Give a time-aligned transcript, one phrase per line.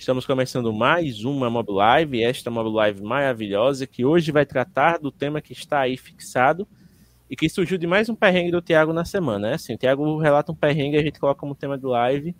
[0.00, 5.12] Estamos começando mais uma Mob Live, esta Mob Live maravilhosa, que hoje vai tratar do
[5.12, 6.66] tema que está aí fixado
[7.28, 9.48] e que surgiu de mais um perrengue do Thiago na semana.
[9.48, 9.54] Né?
[9.56, 12.34] Assim, o Thiago relata um perrengue, a gente coloca como tema do live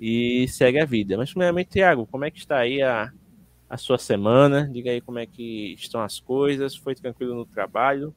[0.00, 1.18] e segue a vida.
[1.18, 3.12] Mas, primeiramente, Thiago, como é que está aí a,
[3.68, 4.66] a sua semana?
[4.72, 8.14] Diga aí como é que estão as coisas, foi tranquilo no trabalho?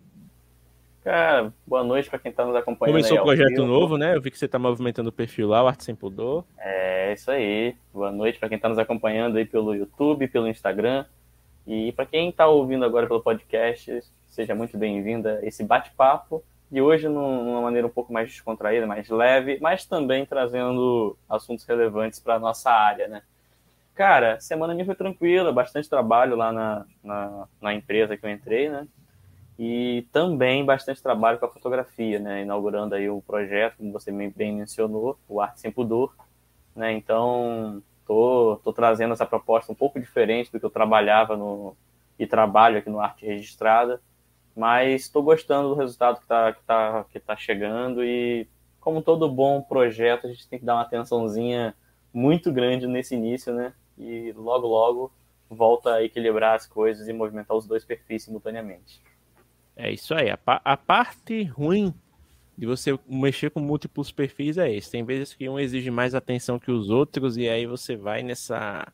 [1.06, 2.96] Cara, boa noite para quem está nos acompanhando.
[2.96, 4.16] Começou um projeto novo, né?
[4.16, 6.44] Eu vi que você está movimentando o perfil lá, o Arte Sem Pudor.
[6.58, 7.76] É, isso aí.
[7.94, 11.06] Boa noite para quem está nos acompanhando aí pelo YouTube, pelo Instagram.
[11.68, 16.44] E para quem está ouvindo agora pelo podcast, seja muito bem-vinda a esse bate-papo.
[16.72, 22.20] E hoje, numa maneira um pouco mais descontraída, mais leve, mas também trazendo assuntos relevantes
[22.20, 23.22] para nossa área, né?
[23.94, 28.70] Cara, semana minha foi tranquila, bastante trabalho lá na, na, na empresa que eu entrei,
[28.70, 28.88] né?
[29.58, 32.42] E também bastante trabalho com a fotografia, né?
[32.42, 36.14] Inaugurando aí o projeto, como você bem mencionou, o Arte Sem Pudor,
[36.76, 36.92] né?
[36.92, 41.76] Então, tô, tô trazendo essa proposta um pouco diferente do que eu trabalhava no
[42.18, 44.02] e trabalho aqui no Arte Registrada,
[44.56, 48.48] mas estou gostando do resultado que está que tá, que tá chegando e
[48.80, 51.76] como todo bom projeto, a gente tem que dar uma atençãozinha
[52.14, 53.74] muito grande nesse início, né?
[53.98, 55.12] E logo, logo
[55.50, 59.02] volta a equilibrar as coisas e movimentar os dois perfis simultaneamente.
[59.76, 60.30] É isso aí.
[60.30, 61.94] A, a, parte ruim
[62.58, 64.92] de você mexer com múltiplos perfis é esse.
[64.92, 68.88] Tem vezes que um exige mais atenção que os outros, e aí você vai nessa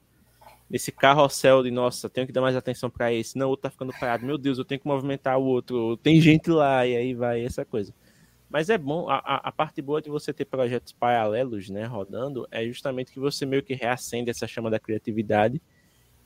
[0.72, 3.69] nesse carrossel de nossa, tenho que dar mais atenção para esse, não, o outro tá
[3.69, 7.13] ficando parado, meu Deus, eu tenho que movimentar o outro, tem gente lá, e aí
[7.13, 7.94] vai essa coisa.
[8.50, 12.66] Mas é bom, a, a parte boa de você ter projetos paralelos, né, rodando, é
[12.66, 15.61] justamente que você meio que reacende essa chama da criatividade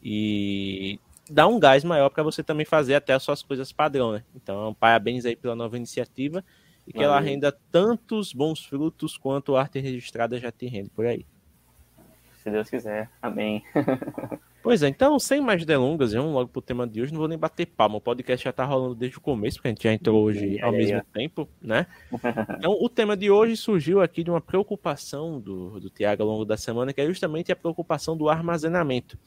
[0.02, 1.00] e
[1.30, 4.24] dá um gás maior para você também fazer até as suas coisas padrão, né?
[4.36, 6.44] Então, parabéns aí pela nova iniciativa
[6.88, 7.12] e que Valeu.
[7.12, 11.26] ela renda tantos bons frutos quanto a arte registrada já te rende por aí.
[12.46, 13.64] Se Deus quiser, amém.
[14.62, 17.12] pois é, então, sem mais delongas, vamos logo pro tema de hoje.
[17.12, 19.72] Não vou nem bater palma, o podcast já tá rolando desde o começo, porque a
[19.72, 21.88] gente já entrou hoje ao mesmo tempo, né?
[22.60, 26.46] Então, o tema de hoje surgiu aqui de uma preocupação do, do Tiago ao longo
[26.46, 29.18] da semana, que é justamente a preocupação do armazenamento.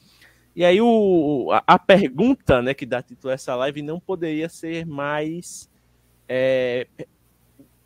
[0.59, 4.49] E aí o, a, a, pergunta né, que dá título a essa live não poderia
[4.49, 5.71] ser mais,
[6.29, 6.89] é,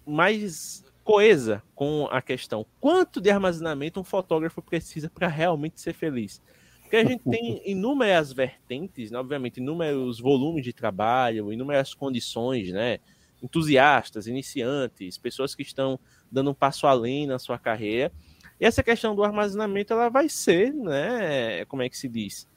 [0.06, 2.64] mais coesa com a questão.
[2.80, 6.40] Quanto de armazenamento um fotógrafo precisa para realmente ser feliz?
[6.80, 13.00] Porque a gente tem inúmeras vertentes, né, obviamente, inúmeros volumes de trabalho, inúmeras condições, né?
[13.42, 16.00] Entusiastas, iniciantes, pessoas que estão
[16.30, 18.10] dando um passo além na sua carreira.
[18.58, 21.66] E essa questão do armazenamento, ela vai ser, né?
[21.66, 22.50] Como é que se diz?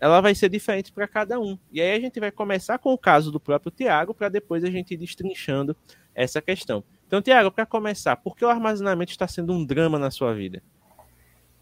[0.00, 1.58] Ela vai ser diferente para cada um.
[1.72, 4.70] E aí a gente vai começar com o caso do próprio Tiago, para depois a
[4.70, 5.76] gente ir destrinchando
[6.14, 6.84] essa questão.
[7.06, 10.62] Então, Tiago, para começar, por que o armazenamento está sendo um drama na sua vida?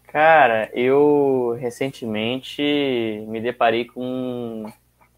[0.07, 2.61] Cara, eu recentemente
[3.27, 4.65] me deparei com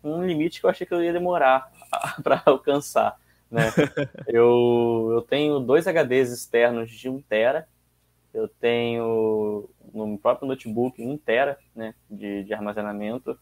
[0.03, 1.71] um limite que eu achei que eu ia demorar
[2.23, 3.15] para alcançar.
[3.49, 3.61] Né?
[4.27, 7.67] eu, eu tenho dois HDs externos de 1 tera,
[8.33, 13.37] eu tenho no próprio notebook 1 tera né, de, de armazenamento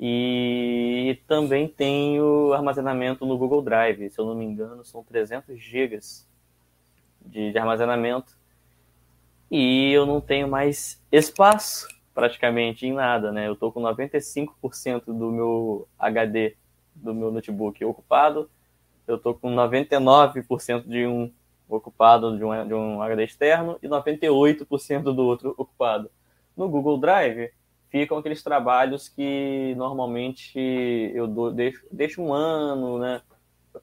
[0.00, 6.28] e também tenho armazenamento no Google Drive, se eu não me engano, são 300 gigas
[7.20, 8.36] de, de armazenamento
[9.50, 13.48] e eu não tenho mais espaço praticamente em nada, né?
[13.48, 16.56] Eu estou com 95% do meu HD
[16.94, 18.50] do meu notebook ocupado,
[19.06, 21.32] eu estou com 99% de um
[21.68, 26.10] ocupado de um, de um HD externo e 98% do outro ocupado.
[26.56, 27.52] No Google Drive,
[27.90, 30.58] ficam aqueles trabalhos que normalmente
[31.14, 33.20] eu dou, deixo, deixo um ano, né?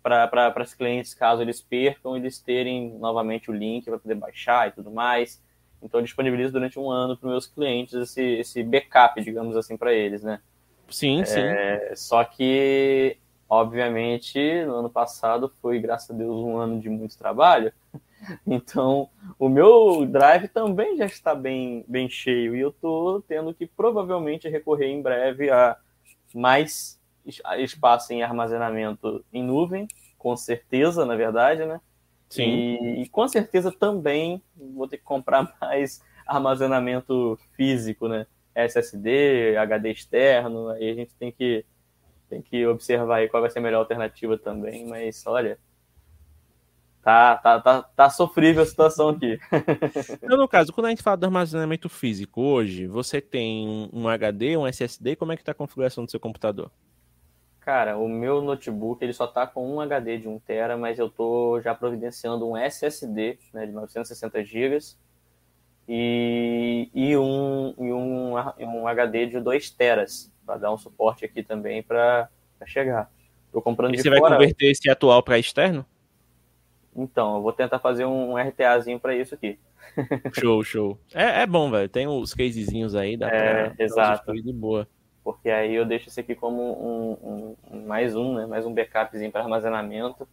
[0.02, 4.72] Para os clientes, caso eles percam, eles terem novamente o link para poder baixar e
[4.72, 5.42] tudo mais.
[5.82, 9.78] Então, eu disponibilizo durante um ano para os meus clientes esse, esse backup, digamos assim,
[9.78, 10.42] para eles, né?
[10.90, 11.96] Sim, é, sim.
[11.96, 13.18] Só que
[13.48, 17.72] Obviamente, no ano passado foi, graças a Deus, um ano de muito trabalho.
[18.46, 23.66] Então, o meu drive também já está bem, bem cheio e eu estou tendo que
[23.66, 25.78] provavelmente recorrer em breve a
[26.34, 27.00] mais
[27.58, 29.88] espaço em armazenamento em nuvem,
[30.18, 31.80] com certeza, na verdade, né?
[32.30, 32.44] Sim.
[32.44, 38.26] E, e com certeza também vou ter que comprar mais armazenamento físico, né?
[38.54, 41.66] SSD, HD externo, aí a gente tem que,
[42.30, 45.60] tem que observar aí qual vai ser a melhor alternativa também, mas olha,
[47.06, 49.38] tá, tá, tá, tá sofrível a situação aqui.
[50.24, 54.58] Então, no caso, quando a gente fala do armazenamento físico, hoje, você tem um HD,
[54.58, 56.72] um SSD, como é que tá a configuração do seu computador?
[57.60, 61.08] Cara, o meu notebook ele só tá com um HD de 1 tera, mas eu
[61.08, 64.80] tô já providenciando um SSD né, de 960 GB
[65.88, 71.44] e, e, um, e um, um HD de 2 teras para dar um suporte aqui
[71.44, 72.30] também para
[72.66, 73.12] chegar.
[73.52, 74.22] Tô comprando e você fora...
[74.22, 75.86] vai converter esse atual para externo?
[76.96, 79.60] Então, eu vou tentar fazer um RTAzinho para isso aqui.
[80.40, 81.00] show, show.
[81.14, 81.90] É, é bom, velho.
[81.90, 84.34] Tem os casezinhos aí, dá é, pra exato.
[84.34, 84.88] de boa
[85.26, 88.46] porque aí eu deixo esse aqui como um, um, mais um, né?
[88.46, 90.28] Mais um backupzinho para armazenamento.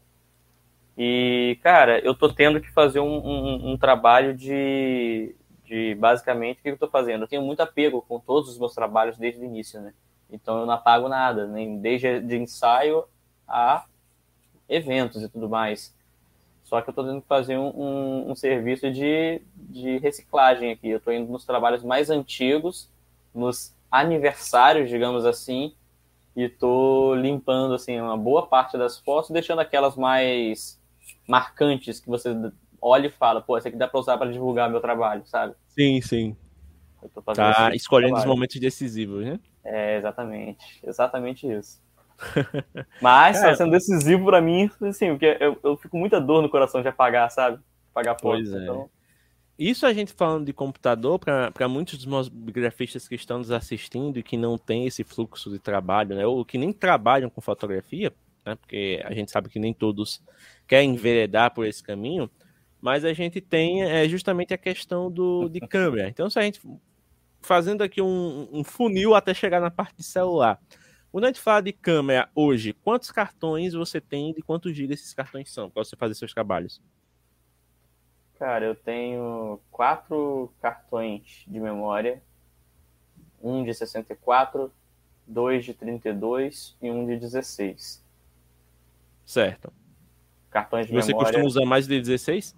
[0.99, 5.35] E, cara, eu tô tendo que fazer um, um, um trabalho de,
[5.65, 7.23] de, basicamente, o que eu tô fazendo?
[7.23, 9.95] Eu tenho muito apego com todos os meus trabalhos desde o início, né?
[10.31, 13.05] Então eu não apago nada, nem desde de ensaio
[13.49, 13.87] a
[14.69, 15.97] eventos e tudo mais.
[16.73, 20.89] Só que eu tô tendo que fazer um, um serviço de, de reciclagem aqui.
[20.89, 22.89] Eu tô indo nos trabalhos mais antigos,
[23.35, 25.75] nos aniversários, digamos assim,
[26.35, 30.81] e tô limpando assim uma boa parte das fotos, deixando aquelas mais
[31.29, 32.31] marcantes que você
[32.81, 35.55] olha e fala, pô, essa aqui dá para usar para divulgar meu trabalho, sabe?
[35.69, 36.35] Sim, sim.
[37.35, 39.39] tá escolhendo os momentos decisivos, né?
[39.63, 40.81] É, exatamente.
[40.83, 41.83] Exatamente isso.
[43.01, 46.83] Mas tá sendo decisivo para mim, assim, porque eu, eu fico muita dor no coração
[46.83, 47.59] de apagar, sabe?
[47.91, 48.17] Apagar.
[48.21, 48.63] Pois é.
[48.63, 48.91] Então...
[49.59, 54.19] Isso a gente falando de computador, para muitos dos meus grafistas que estão nos assistindo
[54.19, 58.13] e que não têm esse fluxo de trabalho, né, ou que nem trabalham com fotografia,
[58.45, 60.21] né, porque a gente sabe que nem todos
[60.67, 62.31] querem enveredar por esse caminho,
[62.81, 66.09] mas a gente tem é, justamente a questão do, de câmera.
[66.09, 66.61] Então, se a gente
[67.43, 70.59] fazendo aqui um, um funil até chegar na parte de celular.
[71.13, 75.13] Quando a gente fala de câmera hoje, quantos cartões você tem e quantos gigas esses
[75.13, 76.81] cartões são para você fazer seus trabalhos?
[78.39, 82.23] Cara, eu tenho quatro cartões de memória.
[83.43, 84.73] Um de 64,
[85.27, 88.03] dois de 32 e um de 16.
[89.27, 89.71] Certo.
[90.51, 91.29] Cartões de Você memória.
[91.29, 92.57] Você costuma usar mais de 16?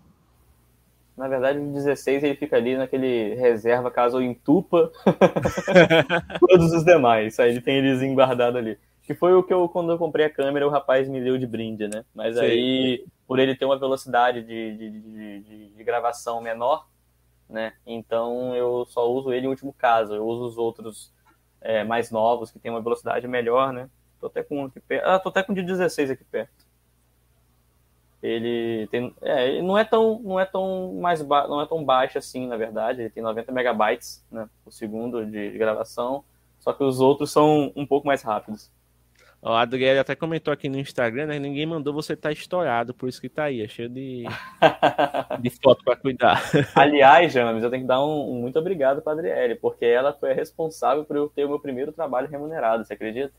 [1.17, 4.91] Na verdade, o 16 ele fica ali naquele reserva caso entupa
[6.41, 7.39] todos os demais.
[7.39, 8.77] Aí ele tem eles guardado ali.
[9.03, 11.47] Que foi o que eu, quando eu comprei a câmera, o rapaz me deu de
[11.47, 12.05] brinde, né?
[12.15, 12.43] Mas Sim.
[12.43, 16.89] aí, por ele ter uma velocidade de, de, de, de, gravação menor,
[17.49, 17.75] né?
[17.87, 20.15] Então eu só uso ele em último caso.
[20.15, 21.13] Eu uso os outros
[21.61, 23.89] é, mais novos, que tem uma velocidade melhor, né?
[24.19, 25.07] Tô até com um aqui perto.
[25.07, 26.64] Ah, tô até com o de 16 aqui perto.
[28.25, 29.15] Ele tem.
[29.21, 31.47] É, ele não é tão, não é tão mais ba...
[31.47, 33.03] não é tão baixo assim, na verdade.
[33.03, 36.25] Ele tem 90 megabytes né, por segundo de gravação.
[36.59, 38.73] Só que os outros são um pouco mais rápidos.
[39.43, 41.39] Ó, a Adriele até comentou aqui no Instagram, né?
[41.39, 44.25] Ninguém mandou você estar tá estourado, por isso que tá aí, é cheio de,
[45.39, 46.43] de foto para cuidar.
[46.75, 50.15] Aliás, James, eu tenho que dar um, um muito obrigado para a Adriele, porque ela
[50.15, 53.35] foi a responsável por eu ter o meu primeiro trabalho remunerado, você acredita?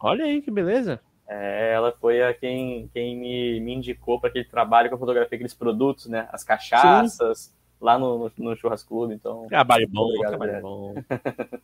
[0.00, 0.98] Olha aí que beleza.
[1.32, 5.36] É, ela foi a quem, quem me, me indicou para aquele trabalho com a fotografia
[5.36, 6.28] aqueles produtos, né?
[6.32, 7.52] As cachaças, Sim.
[7.80, 9.14] lá no, no, no Churras Clube.
[9.14, 10.94] Então, trabalho bom, obrigado, trabalho bom.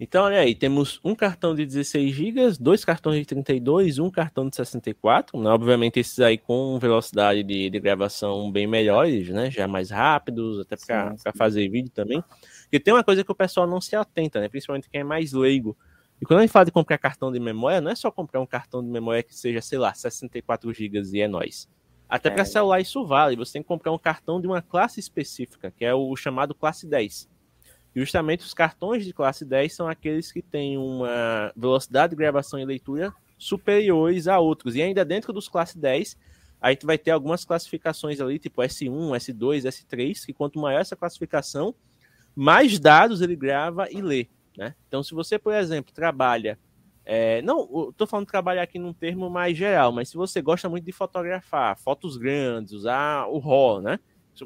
[0.00, 4.48] Então, olha aí, temos um cartão de 16 GB, dois cartões de 32, um cartão
[4.48, 5.48] de 64, né?
[5.48, 9.52] obviamente esses aí com velocidade de, de gravação bem melhores, né?
[9.52, 12.22] Já mais rápidos, até para fazer vídeo também.
[12.72, 14.48] E tem uma coisa que o pessoal não se atenta, né?
[14.48, 15.76] Principalmente quem é mais leigo.
[16.20, 18.46] E quando a gente fala de comprar cartão de memória, não é só comprar um
[18.46, 21.68] cartão de memória que seja, sei lá, 64 GB e é nóis.
[22.08, 22.32] Até é.
[22.32, 23.36] para celular isso vale.
[23.36, 26.86] Você tem que comprar um cartão de uma classe específica, que é o chamado classe
[26.86, 27.28] 10
[27.94, 32.64] justamente os cartões de classe 10 são aqueles que têm uma velocidade de gravação e
[32.64, 34.74] leitura superiores a outros.
[34.74, 36.16] E ainda dentro dos classe 10,
[36.60, 40.96] a gente vai ter algumas classificações ali, tipo S1, S2, S3, que quanto maior essa
[40.96, 41.74] classificação,
[42.34, 44.28] mais dados ele grava e lê.
[44.56, 44.74] Né?
[44.88, 46.58] Então, se você, por exemplo, trabalha.
[47.06, 50.84] É, não, estou falando trabalhar aqui num termo mais geral, mas se você gosta muito
[50.84, 54.00] de fotografar, fotos grandes, usar o RAW, né?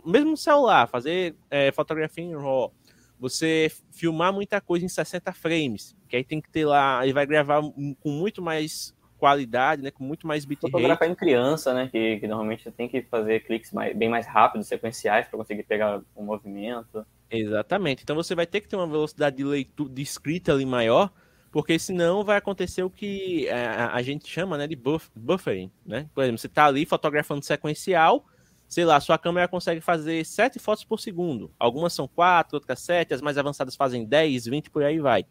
[0.04, 2.74] Mesmo celular, fazer é, fotografia em RAW,
[3.18, 7.26] você filmar muita coisa em 60 frames, que aí tem que ter lá, ele vai
[7.26, 10.70] gravar com muito mais qualidade, né, com muito mais bitrate.
[10.70, 14.68] Fotografar em criança, né, que, que normalmente tem que fazer cliques mais, bem mais rápidos,
[14.68, 17.04] sequenciais, para conseguir pegar o movimento.
[17.30, 18.02] Exatamente.
[18.02, 21.12] Então você vai ter que ter uma velocidade de leitura, de escrita ali maior,
[21.50, 26.08] porque senão vai acontecer o que a, a gente chama, né, de buff, buffering, né?
[26.14, 28.24] Por exemplo, você está ali fotografando sequencial,
[28.68, 31.50] sei lá, sua câmera consegue fazer 7 fotos por segundo.
[31.58, 35.24] Algumas são 4, outras 7, as mais avançadas fazem 10, 20, por aí vai.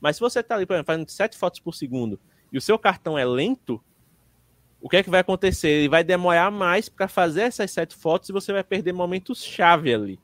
[0.00, 2.18] Mas se você está ali, por exemplo, fazendo 7 fotos por segundo
[2.52, 3.82] e o seu cartão é lento,
[4.80, 5.68] o que é que vai acontecer?
[5.68, 9.92] Ele vai demorar mais para fazer essas 7 fotos e você vai perder momentos chave
[9.92, 10.18] ali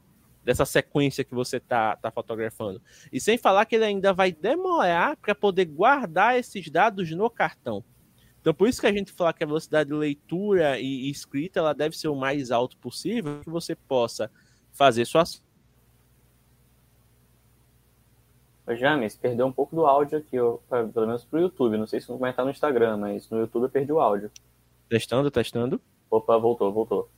[0.47, 2.81] dessa sequência que você tá, tá fotografando.
[3.13, 7.85] E sem falar que ele ainda vai demorar para poder guardar esses dados no cartão.
[8.41, 11.75] Então, por isso que a gente fala que a velocidade de leitura e escrita ela
[11.75, 14.31] deve ser o mais alto possível, que você possa
[14.73, 15.43] fazer suas.
[18.67, 21.77] Ô, James, perdeu um pouco do áudio aqui, ó, pelo menos pro YouTube.
[21.77, 24.31] Não sei se vai estar no Instagram, mas no YouTube eu perdi o áudio.
[24.89, 25.81] Testando, testando.
[26.11, 27.09] Opa, voltou, voltou.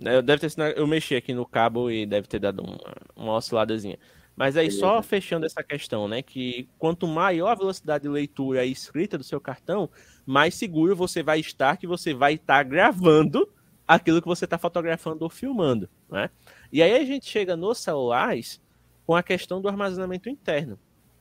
[0.00, 2.78] Eu, deve ter, eu mexi aqui no cabo e deve ter dado uma,
[3.14, 3.98] uma osciladazinha.
[4.36, 6.20] Mas aí, só fechando essa questão, né?
[6.20, 9.88] Que quanto maior a velocidade de leitura e escrita do seu cartão,
[10.26, 13.48] mais seguro você vai estar que você vai estar gravando
[13.86, 16.30] aquilo que você está fotografando ou filmando, né?
[16.72, 18.60] E aí a gente chega nos celulares
[19.06, 20.78] com a questão do armazenamento interno.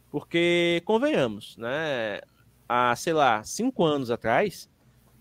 [0.10, 2.22] Porque, convenhamos, né?
[2.68, 4.70] Há, sei lá, cinco anos atrás,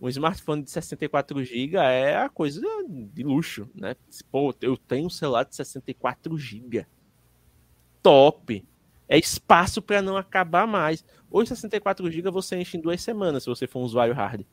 [0.01, 3.95] um smartphone de 64 GB é a coisa de luxo, né?
[4.33, 6.87] Pô, eu tenho um celular de 64 GB.
[8.03, 8.65] Top.
[9.09, 11.05] É espaço para não acabar mais.
[11.31, 14.45] Hoje 64 GB você enche em duas semanas se você for um usuário hard.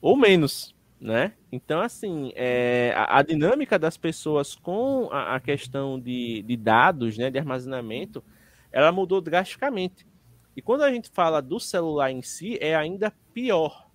[0.00, 1.34] Ou menos, né?
[1.52, 7.18] Então, assim, é, a, a, dinâmica das pessoas com a, a questão de, de dados,
[7.18, 8.24] né, de armazenamento,
[8.72, 10.06] ela mudou drasticamente.
[10.56, 13.86] E quando a gente fala do celular em si, é ainda pior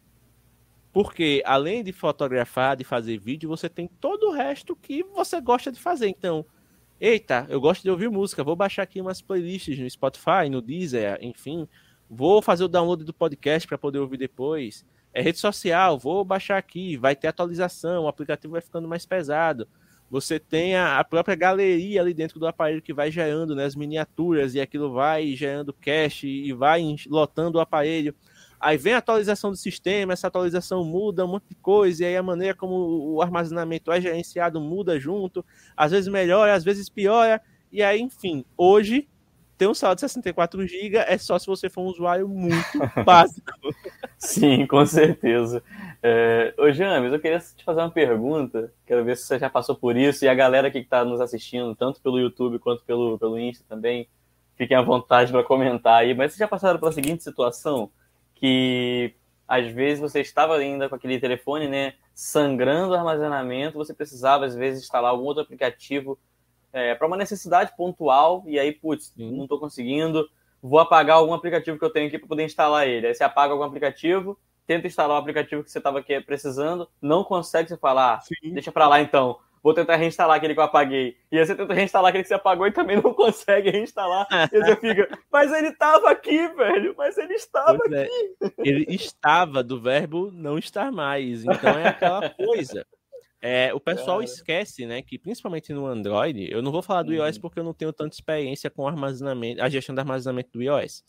[0.92, 5.72] porque além de fotografar, de fazer vídeo, você tem todo o resto que você gosta
[5.72, 6.10] de fazer.
[6.10, 6.46] Então,
[7.00, 11.18] eita, eu gosto de ouvir música, vou baixar aqui umas playlists no Spotify, no Deezer,
[11.22, 11.68] enfim,
[12.10, 14.86] vou fazer o download do podcast para poder ouvir depois.
[15.14, 19.68] É rede social, vou baixar aqui, vai ter atualização, o aplicativo vai ficando mais pesado.
[20.10, 24.56] Você tem a, própria galeria ali dentro do aparelho que vai gerando né, as miniaturas
[24.56, 28.14] e aquilo vai gerando cache e vai lotando o aparelho.
[28.60, 32.16] Aí vem a atualização do sistema, essa atualização muda um monte de coisa, e aí
[32.16, 35.44] a maneira como o armazenamento é gerenciado muda junto,
[35.76, 37.42] às vezes melhora, às vezes piora,
[37.72, 39.08] e aí, enfim, hoje
[39.62, 42.56] ter um saldo de 64 GB é só se você for um usuário muito
[43.06, 43.52] básico.
[44.18, 45.62] Sim, com certeza.
[46.02, 49.76] É, ô James, eu queria te fazer uma pergunta, quero ver se você já passou
[49.76, 53.38] por isso, e a galera que está nos assistindo, tanto pelo YouTube quanto pelo, pelo
[53.38, 54.08] Insta também,
[54.56, 57.92] fiquem à vontade para comentar aí, mas vocês já passaram pela seguinte situação?
[58.42, 59.14] que
[59.48, 64.56] às vezes você estava ainda com aquele telefone, né, sangrando o armazenamento, você precisava às
[64.56, 66.18] vezes instalar algum outro aplicativo
[66.74, 69.36] é, para uma necessidade pontual e aí, putz, Sim.
[69.36, 70.30] não estou conseguindo,
[70.62, 73.08] vou apagar algum aplicativo que eu tenho aqui para poder instalar ele.
[73.08, 77.70] Aí você apaga algum aplicativo, tenta instalar o aplicativo que você estava precisando, não consegue,
[77.70, 78.20] você fala, ah,
[78.54, 81.18] deixa para lá então vou tentar reinstalar aquele que eu apaguei.
[81.32, 84.28] E aí você tenta reinstalar aquele que você apagou e também não consegue reinstalar.
[84.52, 88.54] e você fica, mas ele estava aqui, velho, mas ele estava é, aqui.
[88.60, 91.46] Ele estava do verbo não estar mais.
[91.46, 92.86] Então é aquela coisa.
[93.42, 97.38] É, o pessoal esquece, né, que principalmente no Android, eu não vou falar do iOS
[97.38, 97.42] uhum.
[97.42, 101.04] porque eu não tenho tanta experiência com armazenamento, a gestão do armazenamento do iOS.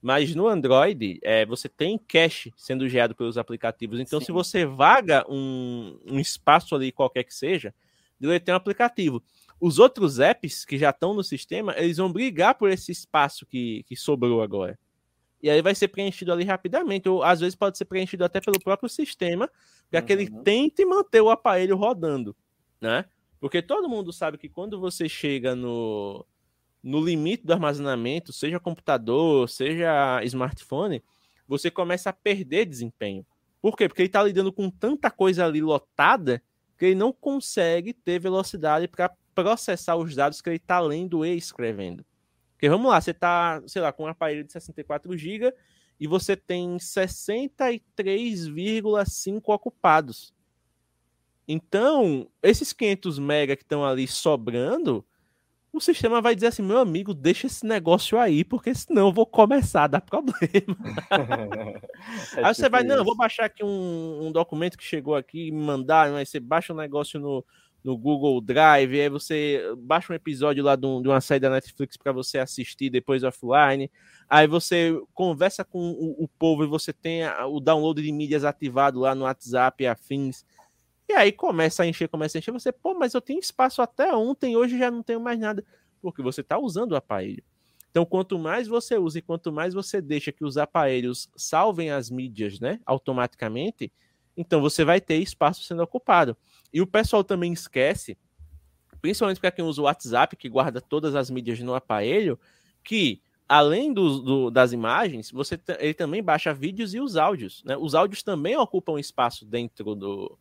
[0.00, 3.98] Mas no Android, é, você tem cache sendo gerado pelos aplicativos.
[4.00, 4.26] Então, Sim.
[4.26, 7.74] se você vaga um, um espaço ali, qualquer que seja,
[8.20, 9.22] deletar um aplicativo.
[9.60, 13.82] Os outros apps que já estão no sistema, eles vão brigar por esse espaço que,
[13.84, 14.78] que sobrou agora.
[15.42, 18.58] E aí vai ser preenchido ali rapidamente, ou às vezes pode ser preenchido até pelo
[18.58, 19.50] próprio sistema,
[19.94, 20.06] para uhum.
[20.06, 20.42] que ele uhum.
[20.42, 22.36] tente manter o aparelho rodando,
[22.80, 23.04] né?
[23.38, 26.26] Porque todo mundo sabe que quando você chega no,
[26.82, 31.02] no limite do armazenamento, seja computador, seja smartphone,
[31.46, 33.24] você começa a perder desempenho.
[33.60, 33.86] Por quê?
[33.86, 36.42] Porque ele está lidando com tanta coisa ali lotada
[36.76, 41.36] que ele não consegue ter velocidade para processar os dados que ele está lendo e
[41.36, 42.04] escrevendo.
[42.52, 45.54] Porque vamos lá, você está, sei lá, com um aparelho de 64 GB
[45.98, 50.34] e você tem 63,5 ocupados.
[51.46, 55.04] Então, esses 500 MB que estão ali sobrando,
[55.72, 59.26] o sistema vai dizer assim: meu amigo, deixa esse negócio aí, porque senão eu vou
[59.26, 60.76] começar a dar problema.
[62.36, 65.52] é aí você vai, não, vou baixar aqui um, um, documento que chegou aqui e
[65.52, 67.44] me mandar, aí você baixa um negócio no,
[67.84, 71.98] no Google Drive, aí você baixa um episódio lá de, um, uma série da Netflix
[71.98, 73.90] para você assistir depois offline.
[74.26, 79.14] Aí você conversa com o, povo e você tem o download de mídias ativado lá
[79.14, 80.46] no WhatsApp e afins.
[81.06, 84.14] E aí começa a encher, começa a encher, você, pô, mas eu tenho espaço até
[84.14, 85.62] ontem, hoje já não tenho mais nada,
[86.00, 87.44] porque você está usando o aparelho.
[87.90, 92.10] Então, quanto mais você usa e quanto mais você deixa que os aparelhos salvem as
[92.10, 93.92] mídias, né, automaticamente,
[94.36, 96.36] então você vai ter espaço sendo ocupado.
[96.74, 98.18] E o pessoal também esquece,
[99.00, 102.36] principalmente para quem usa o WhatsApp, que guarda todas as mídias no aparelho,
[102.82, 107.62] que além do, do, das imagens, você ele também baixa vídeos e os áudios.
[107.64, 107.76] Né?
[107.76, 110.36] Os áudios também ocupam espaço dentro do,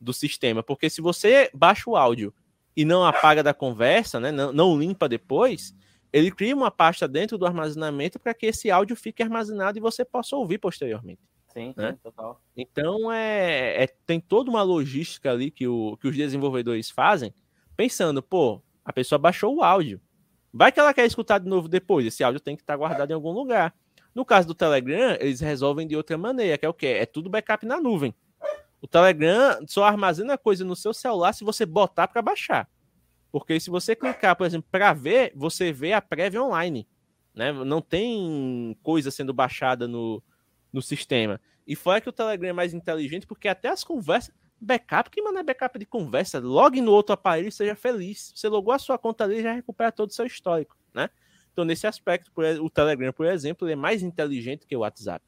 [0.00, 2.34] do sistema, porque se você baixa o áudio
[2.76, 4.32] e não apaga da conversa, né?
[4.32, 5.72] não, não limpa depois,
[6.12, 10.04] ele cria uma pasta dentro do armazenamento para que esse áudio fique armazenado e você
[10.04, 11.20] possa ouvir posteriormente.
[11.58, 11.92] Sim, né?
[11.92, 12.40] sim total.
[12.56, 17.34] Então é, é, tem toda uma logística ali que, o, que os desenvolvedores fazem,
[17.76, 20.00] pensando, pô, a pessoa baixou o áudio.
[20.52, 23.14] Vai que ela quer escutar de novo depois, esse áudio tem que estar guardado em
[23.14, 23.74] algum lugar.
[24.14, 26.86] No caso do Telegram, eles resolvem de outra maneira, que é o quê?
[26.86, 28.14] É tudo backup na nuvem.
[28.80, 32.68] O Telegram só armazena coisa no seu celular se você botar para baixar.
[33.30, 36.88] Porque se você clicar, por exemplo, para ver, você vê a prévia online.
[37.34, 37.52] Né?
[37.52, 40.22] Não tem coisa sendo baixada no,
[40.72, 41.40] no sistema.
[41.66, 44.34] E fora que o Telegram é mais inteligente, porque até as conversas.
[44.60, 46.40] Backup, que manda backup de conversa?
[46.40, 48.32] Logue no outro aparelho seja feliz.
[48.34, 51.08] Você logou a sua conta ali já recupera todo o seu histórico, né?
[51.52, 55.24] Então, nesse aspecto, o Telegram, por exemplo, é mais inteligente que o WhatsApp.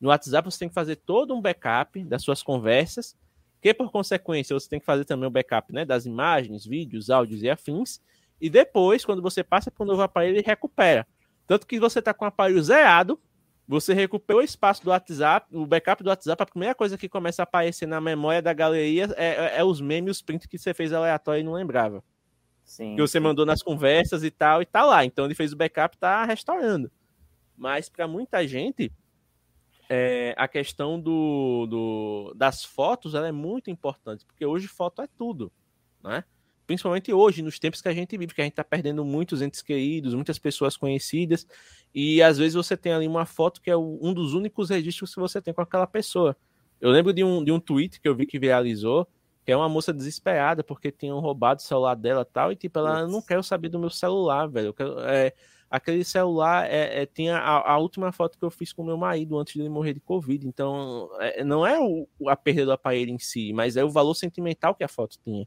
[0.00, 3.16] No WhatsApp, você tem que fazer todo um backup das suas conversas
[3.60, 7.42] que por consequência você tem que fazer também o backup né, das imagens, vídeos, áudios
[7.42, 8.00] e afins,
[8.40, 11.06] e depois, quando você passa para o novo aparelho, ele recupera.
[11.46, 13.20] Tanto que você está com o aparelho zerado,
[13.70, 17.40] você recuperou o espaço do WhatsApp, o backup do WhatsApp, a primeira coisa que começa
[17.42, 20.74] a aparecer na memória da galeria é, é, é os memes, os prints que você
[20.74, 22.02] fez aleatório e não lembrava.
[22.64, 22.96] Sim.
[22.96, 25.04] Que você mandou nas conversas e tal, e tá lá.
[25.04, 26.90] Então ele fez o backup, tá restaurando.
[27.56, 28.92] Mas para muita gente,
[29.88, 35.06] é, a questão do, do, das fotos ela é muito importante, porque hoje foto é
[35.16, 35.52] tudo,
[36.02, 36.24] né?
[36.70, 39.60] Principalmente hoje, nos tempos que a gente vive, que a gente está perdendo muitos entes
[39.60, 41.44] queridos, muitas pessoas conhecidas,
[41.92, 45.18] e às vezes você tem ali uma foto que é um dos únicos registros que
[45.18, 46.36] você tem com aquela pessoa.
[46.80, 49.08] Eu lembro de um, de um tweet que eu vi que viralizou,
[49.44, 52.78] que é uma moça desesperada porque tinham roubado o celular dela e tal, e tipo,
[52.78, 54.72] ela não quer saber do meu celular, velho.
[54.72, 55.32] Quero, é,
[55.68, 59.36] aquele celular é, é tinha a, a, última foto que eu fiz com meu marido
[59.36, 60.46] antes de ele morrer de Covid.
[60.46, 64.14] Então, é, não é o, a perda do aparelho em si, mas é o valor
[64.14, 65.44] sentimental que a foto tinha.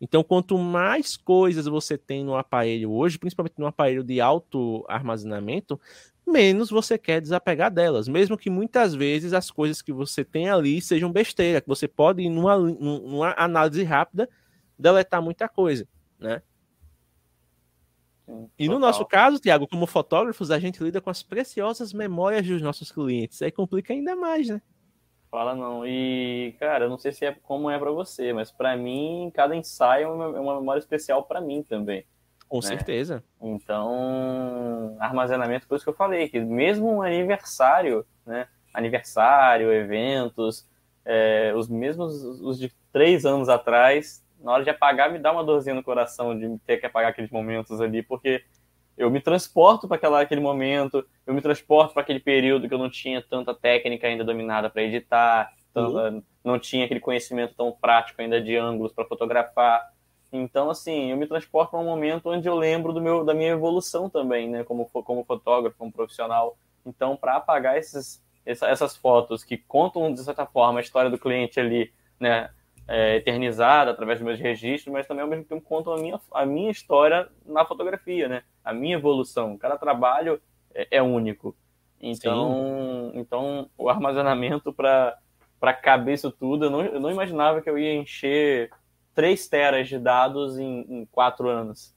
[0.00, 5.80] Então, quanto mais coisas você tem no aparelho hoje, principalmente no aparelho de alto armazenamento,
[6.26, 8.08] menos você quer desapegar delas.
[8.08, 12.28] Mesmo que muitas vezes as coisas que você tem ali sejam besteira, que você pode,
[12.28, 14.28] numa, numa análise rápida,
[14.78, 16.42] deletar muita coisa, né?
[18.58, 22.60] e no nosso caso, Tiago, como fotógrafos, a gente lida com as preciosas memórias dos
[22.60, 23.40] nossos clientes.
[23.40, 24.60] Aí complica ainda mais, né?
[25.36, 25.86] Fala não.
[25.86, 29.54] E, cara, eu não sei se é como é para você, mas para mim, cada
[29.54, 32.06] ensaio é uma, é uma memória especial para mim também.
[32.48, 32.62] Com né?
[32.62, 33.22] certeza.
[33.42, 38.48] Então, armazenamento, por isso que eu falei, que mesmo um aniversário, né?
[38.72, 40.66] Aniversário, eventos,
[41.04, 45.44] é, os mesmos os de três anos atrás, na hora de apagar, me dá uma
[45.44, 48.42] dorzinha no coração de ter que apagar aqueles momentos ali, porque
[48.96, 52.90] eu me transporto para aquele momento, eu me transporto para aquele período que eu não
[52.90, 56.22] tinha tanta técnica ainda dominada para editar, tanta, uhum.
[56.42, 59.92] não tinha aquele conhecimento tão prático ainda de ângulos para fotografar.
[60.32, 63.50] Então, assim, eu me transporto para um momento onde eu lembro do meu, da minha
[63.50, 66.56] evolução também, né, como, como fotógrafo, como profissional.
[66.84, 71.60] Então, para apagar esses, essas fotos que contam, de certa forma, a história do cliente
[71.60, 72.50] ali, né,
[72.88, 76.46] é, eternizada através dos meus registros, mas também ao mesmo tempo contam a minha, a
[76.46, 78.42] minha história na fotografia, né?
[78.64, 79.56] A minha evolução.
[79.58, 80.40] Cada trabalho
[80.74, 81.56] é, é único.
[82.00, 85.18] Então, então o armazenamento para
[85.82, 88.70] caber isso tudo, eu não, eu não imaginava que eu ia encher
[89.14, 91.94] 3 teras de dados em, em 4 anos.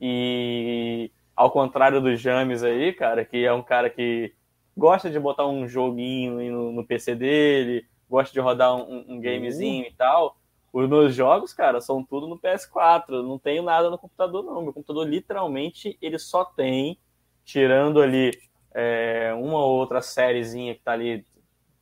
[0.00, 4.32] E ao contrário do James aí, cara, que é um cara que
[4.76, 9.82] gosta de botar um joguinho no, no PC dele, gosto de rodar um, um gamezinho
[9.82, 9.90] uhum.
[9.90, 10.36] e tal.
[10.72, 13.04] Os meus jogos, cara, são tudo no PS4.
[13.10, 14.60] Eu não tenho nada no computador, não.
[14.60, 16.98] Meu computador, literalmente, ele só tem,
[17.44, 18.32] tirando ali
[18.74, 21.24] é, uma ou outra sériezinha que tá ali,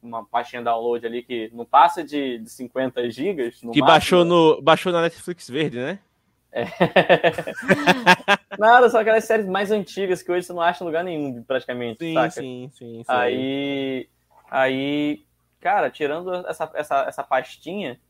[0.02, 3.60] uma pastinha download ali que não passa de, de 50 gigas.
[3.60, 3.86] que máximo.
[3.86, 5.98] baixou, no, baixou na Netflix verde, né?
[6.52, 6.66] É.
[8.58, 11.98] Nada, só aquelas séries mais antigas que hoje você não acha em lugar nenhum, praticamente.
[11.98, 12.30] Sim, saca?
[12.30, 13.04] sim, sim, sim.
[13.08, 14.06] Aí,
[14.50, 15.24] aí
[15.62, 18.00] Cara, tirando essa, essa, essa pastinha,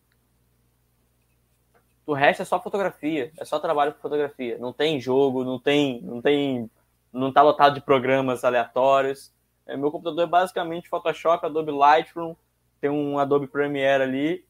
[2.07, 4.57] o resto é só fotografia, é só trabalho com fotografia.
[4.57, 6.71] Não tem jogo, não tem, não tem,
[7.13, 9.31] não tá lotado de programas aleatórios.
[9.67, 12.35] É, meu computador é basicamente Photoshop, Adobe Lightroom,
[12.81, 14.47] tem um Adobe Premiere ali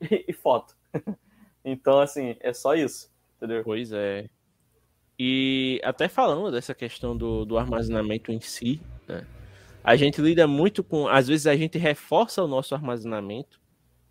[0.00, 0.76] e, e foto.
[1.64, 3.64] então, assim, é só isso, entendeu?
[3.64, 4.28] Pois é.
[5.18, 9.26] E até falando dessa questão do, do armazenamento em si, né?
[9.84, 11.06] A gente lida muito com.
[11.06, 13.60] Às vezes a gente reforça o nosso armazenamento,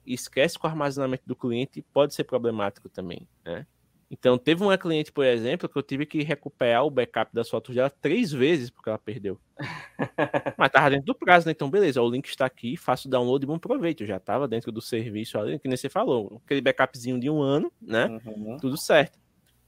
[0.05, 3.65] esquece que o armazenamento do cliente pode ser problemático também, né?
[4.11, 7.73] Então, teve uma cliente, por exemplo, que eu tive que recuperar o backup das fotos
[7.73, 9.39] dela três vezes porque ela perdeu.
[10.55, 11.51] Mas tava dentro do prazo, né?
[11.51, 14.03] Então, beleza, o link está aqui, faço download e bom proveito.
[14.03, 17.41] Eu já estava dentro do serviço ali, que nem você falou, aquele backupzinho de um
[17.41, 18.05] ano, né?
[18.23, 18.57] Uhum.
[18.61, 19.17] Tudo certo.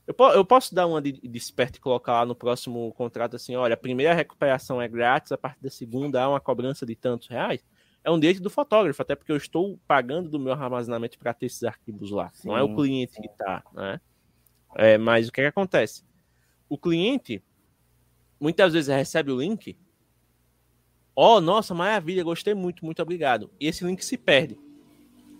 [0.07, 3.55] Eu, eu, posso dar uma de, de esperto e colocar lá no próximo contrato assim:
[3.55, 7.27] olha, a primeira recuperação é grátis, a partir da segunda há uma cobrança de tantos
[7.27, 7.65] reais.
[8.03, 11.47] É um direito do fotógrafo, até porque eu estou pagando do meu armazenamento para ter
[11.47, 12.29] esses arquivos lá.
[12.33, 13.21] Sim, não é o cliente sim.
[13.23, 13.99] que está, né?
[14.75, 16.03] É, mas o que, é que acontece?
[16.69, 17.43] O cliente
[18.39, 19.75] muitas vezes recebe o link.
[21.15, 23.49] Oh, nossa, maravilha, gostei muito, muito obrigado.
[23.59, 24.59] E esse link se perde.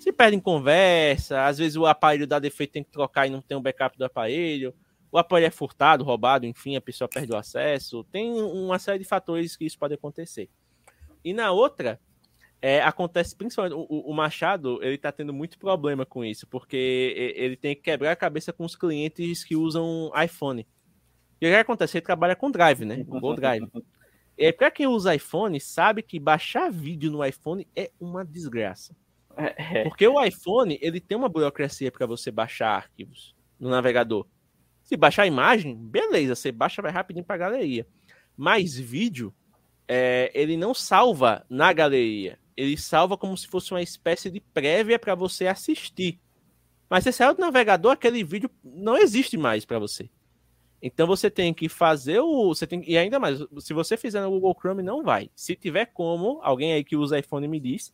[0.06, 3.42] Se perde em conversa, às vezes o aparelho dá defeito, tem que trocar e não
[3.42, 4.72] tem um backup do aparelho.
[5.12, 8.04] O aparelho é furtado, roubado, enfim, a pessoa perde o acesso.
[8.12, 10.48] Tem uma série de fatores que isso pode acontecer.
[11.24, 12.00] E na outra,
[12.62, 17.58] é, acontece principalmente o, o, Machado ele tá tendo muito problema com isso porque ele
[17.58, 20.68] tem que quebrar a cabeça com os clientes que usam iPhone
[21.42, 23.68] e o que acontece ele trabalha com Drive né com Google Drive
[24.38, 28.96] e para quem usa iPhone sabe que baixar vídeo no iPhone é uma desgraça.
[29.84, 34.26] Porque o iPhone ele tem uma burocracia para você baixar arquivos no navegador
[34.84, 37.86] se baixar a imagem beleza você baixa vai rapidinho para galeria
[38.38, 39.34] mas vídeo
[39.88, 44.98] é, ele não salva na galeria ele salva como se fosse uma espécie de prévia
[44.98, 46.20] para você assistir.
[46.90, 50.10] Mas você saiu do navegador, aquele vídeo não existe mais para você.
[50.82, 52.50] Então você tem que fazer o.
[52.50, 55.30] Você tem, e ainda mais, se você fizer no Google Chrome, não vai.
[55.36, 57.94] Se tiver como, alguém aí que usa iPhone me diz.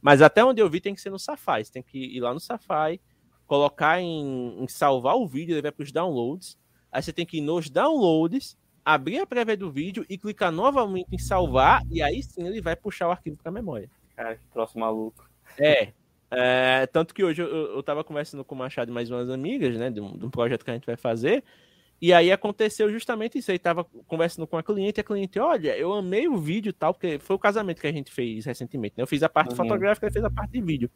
[0.00, 1.64] Mas até onde eu vi tem que ser no Safari.
[1.64, 3.00] Você tem que ir lá no Safari,
[3.46, 6.58] colocar em, em salvar o vídeo, ele vai para os downloads.
[6.90, 11.08] Aí você tem que ir nos downloads, abrir a prévia do vídeo e clicar novamente
[11.12, 13.90] em salvar, e aí sim ele vai puxar o arquivo para a memória.
[14.16, 15.28] Cara, que troço maluco.
[15.58, 15.92] É,
[16.30, 19.76] é, tanto que hoje eu, eu tava conversando com o Machado e mais umas amigas,
[19.76, 21.42] né, de um, de um, projeto que a gente vai fazer,
[22.00, 25.76] e aí aconteceu justamente isso, aí tava conversando com a cliente, e a cliente, olha,
[25.76, 29.02] eu amei o vídeo tal, porque foi o casamento que a gente fez recentemente, né,
[29.02, 29.56] eu fiz a parte uhum.
[29.56, 30.90] fotográfica, e fez a parte de vídeo.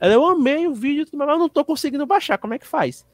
[0.00, 3.06] Ela, eu amei o vídeo, mas eu não tô conseguindo baixar, como é que faz?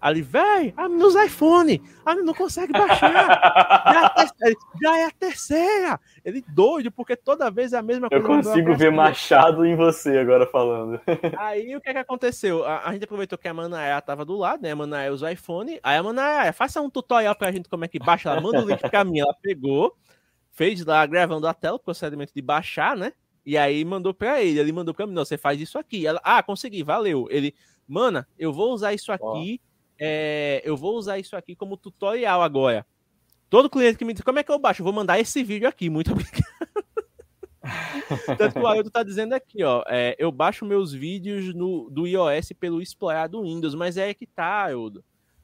[0.00, 3.10] Ali, velho, nos iPhone, a não consegue baixar.
[3.92, 4.14] já,
[4.46, 6.00] é já, é a terceira.
[6.24, 8.24] Ele doido, porque toda vez é a mesma coisa.
[8.24, 11.00] Eu consigo ver Machado em você agora falando.
[11.36, 12.64] Aí o que é que aconteceu?
[12.64, 14.70] A, a gente aproveitou que a Manaia tava do lado, né?
[14.70, 15.80] A Manaia usa iPhone.
[15.82, 18.30] Aí a Manaia, faça um tutorial pra gente como é que baixa.
[18.30, 19.18] Ela manda o link pra mim.
[19.18, 19.96] Ela pegou,
[20.52, 23.12] fez lá gravando a tela, o procedimento de baixar, né?
[23.44, 24.60] E aí mandou pra ele.
[24.60, 26.06] Ele mandou pra mim, não, você faz isso aqui.
[26.06, 27.26] Ela, ah, consegui, valeu.
[27.30, 27.52] Ele,
[27.88, 29.60] mana, eu vou usar isso aqui.
[29.98, 32.86] É, eu vou usar isso aqui como tutorial agora.
[33.50, 34.82] Todo cliente que me diz, como é que eu baixo?
[34.82, 36.58] Eu vou mandar esse vídeo aqui, muito obrigado.
[38.38, 42.06] Tanto que o Ailton tá dizendo aqui, ó, é, eu baixo meus vídeos no, do
[42.06, 45.00] iOS pelo Explorer do Windows, mas é que tá, Ailton.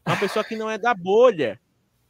[0.06, 1.58] Uma pessoa que não é da bolha.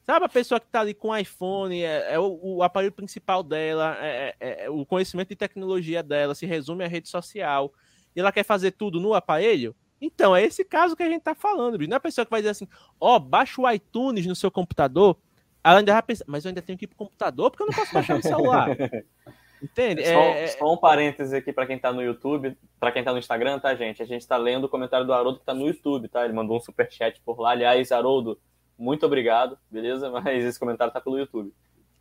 [0.05, 3.97] Sabe a pessoa que tá ali com iPhone, é, é o, o, aparelho principal dela,
[4.01, 7.73] é, é, é, o conhecimento de tecnologia dela se resume à rede social,
[8.15, 9.75] e ela quer fazer tudo no aparelho?
[10.05, 11.89] Então, é esse caso que a gente tá falando, bicho.
[11.89, 12.69] Não é a pessoa que vai dizer assim,
[13.01, 15.17] ó, oh, baixa o iTunes no seu computador.
[15.63, 17.75] Ela ainda vai pensar, mas eu ainda tenho que ir pro computador porque eu não
[17.75, 18.69] posso baixar no celular.
[19.63, 20.05] Entende?
[20.05, 20.47] Só, é...
[20.49, 23.75] só um parêntese aqui para quem tá no YouTube, para quem tá no Instagram, tá,
[23.75, 24.03] gente?
[24.03, 26.23] A gente tá lendo o comentário do Haroldo que tá no YouTube, tá?
[26.23, 27.53] Ele mandou um super chat por lá.
[27.53, 28.39] Aliás, Haroldo,
[28.77, 30.11] muito obrigado, beleza?
[30.21, 31.51] Mas esse comentário tá pelo YouTube.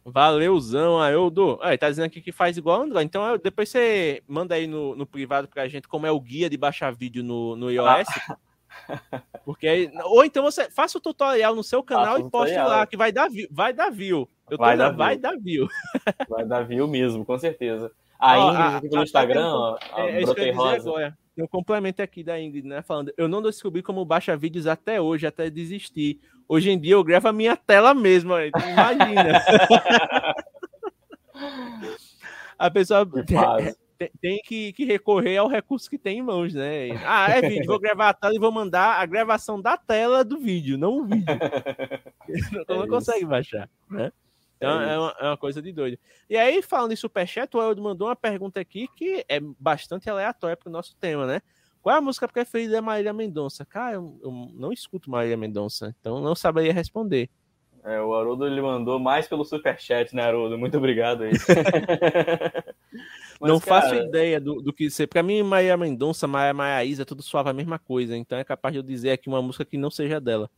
[0.05, 1.57] Valeuzão, Aildo.
[1.61, 2.85] Ah, tá dizendo aqui que faz igual.
[3.01, 6.57] Então depois você manda aí no, no privado pra gente como é o guia de
[6.57, 8.07] baixar vídeo no, no iOS.
[8.29, 8.37] Ah.
[9.45, 12.97] Porque aí, ou então você faça o tutorial no seu canal e poste lá, que
[12.97, 13.47] vai dar view.
[13.51, 14.27] Vai dar view.
[14.49, 15.67] Eu vai, dar vai dar view.
[16.29, 17.91] Vai dar view mesmo, com certeza.
[18.19, 20.89] A Ingrid aqui pelo Instagram, ó, é, é rosa.
[20.89, 21.17] Agora.
[21.35, 22.81] Tem um complemento aqui da Ingrid, né?
[22.81, 26.19] Falando, eu não descobri como baixa vídeos até hoje, até desistir.
[26.47, 29.43] Hoje em dia eu gravo a minha tela mesmo, imagina.
[32.57, 33.05] a pessoa
[33.97, 36.89] tem, tem que, que, recorrer ao recurso que tem em mãos, né?
[37.05, 40.39] Ah, é vídeo, vou gravar a tela e vou mandar a gravação da tela do
[40.39, 41.25] vídeo, não o vídeo.
[42.67, 44.11] não, não é consegue baixar, né?
[44.57, 45.97] Então é, é, uma, é, uma, coisa de doido.
[46.29, 50.55] E aí, falando em Superchat, o Eldo mandou uma pergunta aqui que é bastante aleatória
[50.55, 51.41] para o nosso tema, né?
[51.83, 53.65] Qual é a música preferida da Marília Mendonça?
[53.65, 57.29] Cara, eu, eu não escuto Marília Mendonça, então não saberia responder.
[57.83, 60.57] É, o Haroldo ele mandou mais pelo superchat, né, Haroldo?
[60.57, 61.33] Muito obrigado aí.
[63.37, 63.81] Mas, não cara...
[63.81, 65.07] faço ideia do, do que ser.
[65.07, 68.15] Para mim, Maria Mendonça, Maria Maia tudo suave a mesma coisa.
[68.15, 70.49] Então é capaz de eu dizer aqui uma música que não seja dela.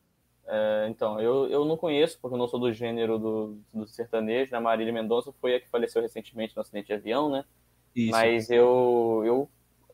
[0.47, 4.55] É, então, eu, eu não conheço, porque eu não sou do gênero do, do sertanejo.
[4.55, 7.43] A Marília Mendonça foi a que faleceu recentemente no acidente de avião, né?
[7.95, 8.11] Isso.
[8.11, 9.49] Mas eu, eu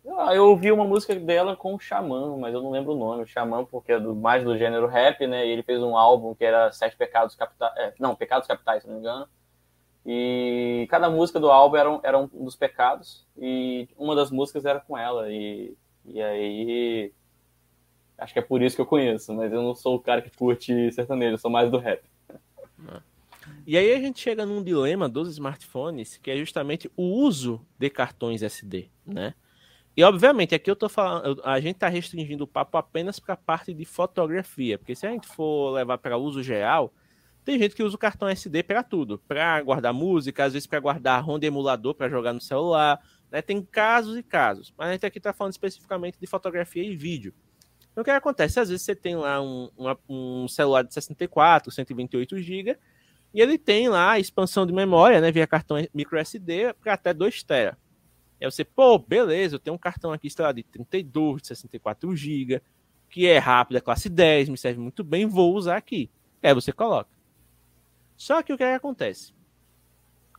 [0.08, 3.24] Ah, eu ouvi uma música dela com o Xamã, mas eu não lembro o nome.
[3.24, 5.46] O Xamã, porque é do, mais do gênero rap, né?
[5.46, 7.74] E ele fez um álbum que era Sete Pecados Capitais.
[7.78, 9.28] É, não, Pecados Capitais, se não me engano.
[10.04, 13.28] E cada música do álbum era era um dos pecados.
[13.38, 15.30] E uma das músicas era com ela.
[15.30, 17.14] E, e aí.
[18.18, 20.30] Acho que é por isso que eu conheço, mas eu não sou o cara que
[20.36, 22.04] curte sertanejo, eu sou mais do rap.
[23.66, 27.90] E aí a gente chega num dilema dos smartphones, que é justamente o uso de
[27.90, 29.34] cartões SD, né?
[29.96, 33.38] E obviamente aqui eu tô falando, a gente está restringindo o papo apenas para a
[33.38, 36.94] parte de fotografia, porque se a gente for levar para uso geral,
[37.44, 40.80] tem gente que usa o cartão SD para tudo, para guardar música, às vezes para
[40.80, 43.00] guardar ROM de emulador para jogar no celular,
[43.30, 43.42] né?
[43.42, 47.34] Tem casos e casos, mas a gente aqui está falando especificamente de fotografia e vídeo.
[47.92, 48.60] Então o que acontece?
[48.60, 52.78] Às vezes você tem lá um, uma, um celular de 64, 128 GB,
[53.34, 57.14] e ele tem lá a expansão de memória, né, via cartão micro SD para até
[57.14, 57.76] 2 TB.
[58.42, 62.16] Aí você, pô, beleza, eu tenho um cartão aqui, sei lá, de 32, de 64
[62.16, 62.62] GB,
[63.10, 66.10] que é rápido, é classe 10, me serve muito bem, vou usar aqui.
[66.42, 67.10] Aí você coloca.
[68.18, 69.34] Só que o que, é que acontece?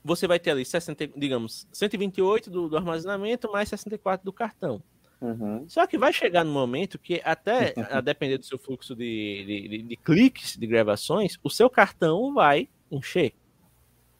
[0.05, 4.83] Você vai ter ali, 60, digamos, 128 do, do armazenamento mais 64 do cartão.
[5.21, 5.65] Uhum.
[5.69, 9.69] Só que vai chegar no momento que, até a depender do seu fluxo de, de,
[9.69, 13.33] de, de cliques, de gravações, o seu cartão vai encher.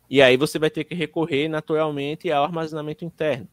[0.09, 3.49] E aí você vai ter que recorrer naturalmente ao armazenamento interno.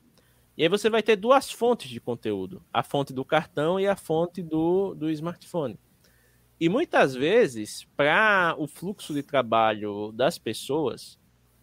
[0.59, 3.95] E aí você vai ter duas fontes de conteúdo: a fonte do cartão e a
[3.95, 5.79] fonte do, do smartphone.
[6.59, 11.17] E muitas vezes, para o fluxo de trabalho das pessoas,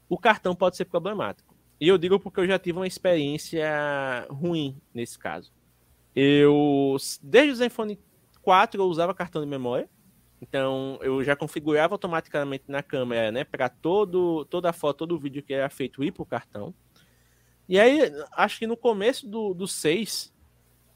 [0.08, 1.54] o cartão pode ser problemático.
[1.78, 5.52] E eu digo porque eu já tive uma experiência ruim nesse caso.
[6.14, 8.00] Eu, desde o Zenfone
[8.40, 9.90] 4, eu usava cartão de memória.
[10.40, 15.18] Então, eu já configurava automaticamente na câmera, né, para todo, toda a foto, todo o
[15.18, 16.74] vídeo que era feito ir para o cartão.
[17.68, 18.00] E aí,
[18.32, 20.32] acho que no começo do, do 6,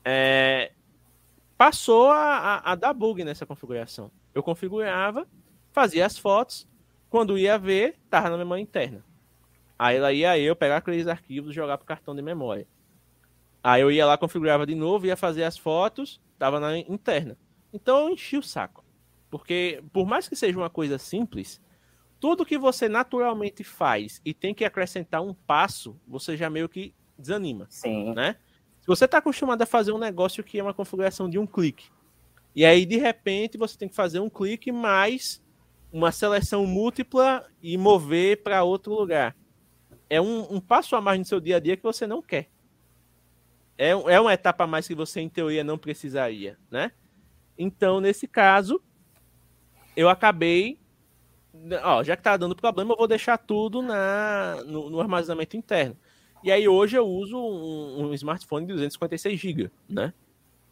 [0.04, 0.72] é,
[1.58, 4.10] passou a, a, a, dar bug nessa configuração.
[4.34, 5.26] Eu configurava,
[5.72, 6.68] fazia as fotos,
[7.08, 9.04] quando ia ver, tava na memória interna.
[9.78, 12.66] Aí ela ia eu pegar aqueles arquivos e jogar pro cartão de memória.
[13.62, 17.36] Aí eu ia lá, configurava de novo, ia fazer as fotos, tava na interna.
[17.72, 18.84] Então eu enchi o saco.
[19.30, 21.60] Porque, por mais que seja uma coisa simples,
[22.20, 26.94] tudo que você naturalmente faz e tem que acrescentar um passo, você já meio que
[27.18, 27.66] desanima.
[27.70, 28.12] Sim.
[28.14, 28.36] Né?
[28.80, 31.88] Se você está acostumado a fazer um negócio que é uma configuração de um clique,
[32.54, 35.42] e aí de repente você tem que fazer um clique mais
[35.92, 39.34] uma seleção múltipla e mover para outro lugar.
[40.08, 42.48] É um, um, passo a mais no seu dia a dia que você não quer.
[43.78, 46.92] É, é uma etapa a mais que você, em teoria, não precisaria, né?
[47.56, 48.80] Então, nesse caso,
[49.96, 50.79] eu acabei
[51.82, 55.96] ó, já que tá dando problema, eu vou deixar tudo na, no, no armazenamento interno.
[56.42, 60.12] E aí hoje eu uso um, um smartphone de 256 GB, né?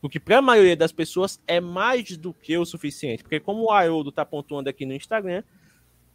[0.00, 3.64] O que para a maioria das pessoas é mais do que o suficiente, porque como
[3.64, 5.42] o Haroldo tá pontuando aqui no Instagram,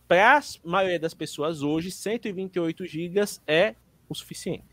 [0.07, 3.75] para a maioria das pessoas hoje 128 GB é
[4.07, 4.65] o suficiente.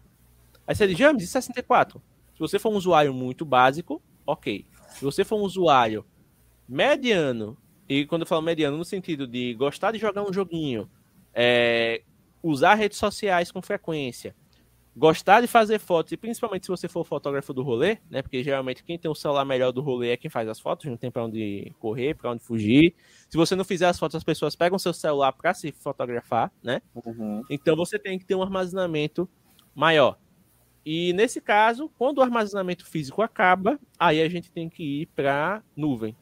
[0.66, 2.00] Aí você diz, James, e 64?
[2.34, 4.64] Se você for um usuário muito básico, ok.
[4.90, 6.04] Se você for um usuário
[6.68, 7.56] mediano
[7.90, 10.88] e quando eu falo mediano, no sentido de gostar de jogar um joguinho,
[11.34, 12.02] é,
[12.40, 14.32] usar redes sociais com frequência,
[14.96, 18.22] gostar de fazer fotos, e principalmente se você for fotógrafo do rolê, né?
[18.22, 20.96] Porque geralmente quem tem o celular melhor do rolê é quem faz as fotos, não
[20.96, 22.94] tem para onde correr, para onde fugir.
[23.28, 26.80] Se você não fizer as fotos, as pessoas pegam seu celular para se fotografar, né?
[26.94, 27.42] Uhum.
[27.50, 29.28] Então você tem que ter um armazenamento
[29.74, 30.16] maior.
[30.86, 35.60] E nesse caso, quando o armazenamento físico acaba, aí a gente tem que ir para
[35.76, 36.16] nuvem.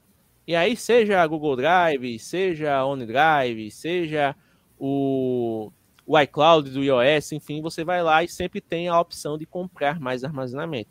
[0.49, 4.35] E aí, seja Google Drive, seja OneDrive, seja
[4.79, 5.71] o,
[6.07, 10.01] o iCloud do iOS, enfim, você vai lá e sempre tem a opção de comprar
[10.01, 10.89] mais armazenamento.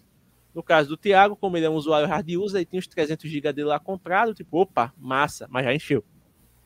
[0.54, 3.28] No caso do Thiago, como ele é um usuário hard user, ele tinha os 300
[3.28, 6.04] GB dele lá comprado, tipo, opa, massa, mas já encheu.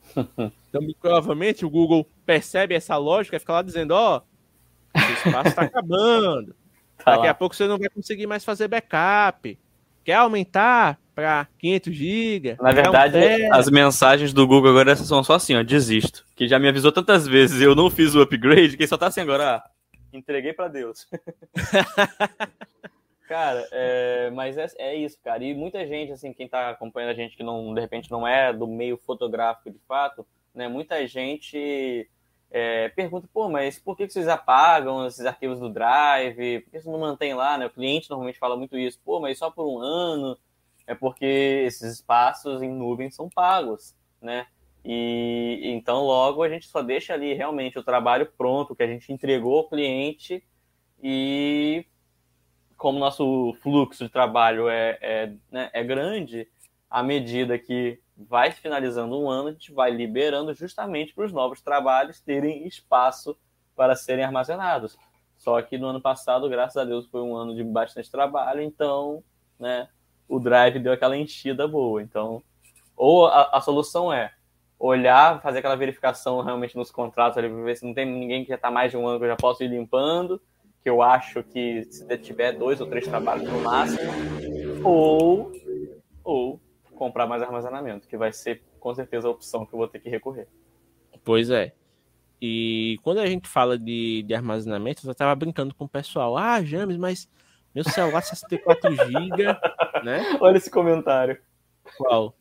[0.68, 5.48] então, provavelmente, o Google percebe essa lógica e fica lá dizendo, ó, oh, o espaço
[5.48, 6.54] está acabando.
[7.02, 7.30] Tá Daqui lá.
[7.32, 9.58] a pouco você não vai conseguir mais fazer backup.
[10.04, 11.01] Quer aumentar?
[11.14, 12.56] Para 500 GB.
[12.60, 16.24] Na verdade, um as mensagens do Google agora são só assim, ó, desisto.
[16.34, 19.20] Que já me avisou tantas vezes eu não fiz o upgrade, que só tá assim
[19.20, 19.70] agora, ah,
[20.12, 21.08] entreguei para Deus.
[23.28, 25.42] cara, é, mas é, é, isso, cara.
[25.44, 28.52] E muita gente, assim, quem tá acompanhando a gente que não, de repente não é
[28.52, 32.08] do meio fotográfico de fato, né, muita gente
[32.50, 36.60] é, pergunta, pô, mas por que vocês apagam esses arquivos do Drive?
[36.60, 37.64] Por que vocês não mantêm lá, né?
[37.66, 40.38] O cliente normalmente fala muito isso, pô, mas só por um ano
[40.86, 44.46] é porque esses espaços em nuvem são pagos, né?
[44.84, 49.12] E então logo a gente só deixa ali realmente o trabalho pronto que a gente
[49.12, 50.44] entregou ao cliente
[51.02, 51.86] e
[52.76, 56.48] como nosso fluxo de trabalho é, é, né, é grande,
[56.90, 61.60] à medida que vai finalizando um ano, a gente vai liberando justamente para os novos
[61.60, 63.38] trabalhos terem espaço
[63.76, 64.98] para serem armazenados.
[65.38, 69.22] Só que no ano passado, graças a Deus, foi um ano de bastante trabalho, então
[69.58, 69.88] né,
[70.28, 72.02] o Drive deu aquela enchida boa.
[72.02, 72.42] Então,
[72.96, 74.32] ou a, a solução é
[74.78, 78.56] olhar, fazer aquela verificação realmente nos contratos ali, ver se não tem ninguém que já
[78.56, 80.40] está mais de um ano que eu já posso ir limpando,
[80.82, 84.10] que eu acho que se tiver dois ou três trabalhos no máximo,
[84.82, 85.52] ou,
[86.24, 86.60] ou
[86.96, 90.08] comprar mais armazenamento, que vai ser com certeza a opção que eu vou ter que
[90.08, 90.48] recorrer.
[91.24, 91.72] Pois é.
[92.40, 96.36] E quando a gente fala de, de armazenamento, eu estava brincando com o pessoal.
[96.36, 97.28] Ah, James, mas
[97.74, 99.44] meu celular 64 GB,
[100.04, 100.38] né?
[100.40, 101.38] Olha esse comentário.
[101.96, 102.34] Qual?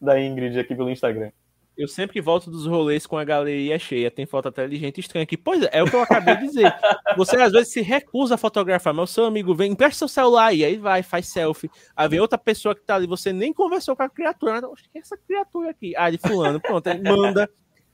[0.00, 1.30] Da Ingrid aqui pelo Instagram.
[1.76, 4.10] Eu sempre volto dos rolês com a galeria cheia.
[4.10, 5.36] Tem foto até de gente estranha aqui.
[5.36, 6.74] Pois é, é o que eu acabei de dizer.
[7.18, 10.46] Você às vezes se recusa a fotografar, mas o seu amigo vem, empresta seu celular
[10.46, 11.70] aí, aí vai, faz selfie.
[11.94, 14.66] Aí vem outra pessoa que tá ali, você nem conversou com a criatura.
[14.66, 15.94] Oxe, que é essa criatura aqui?
[15.96, 17.48] Ah, de fulano, pronto, aí manda.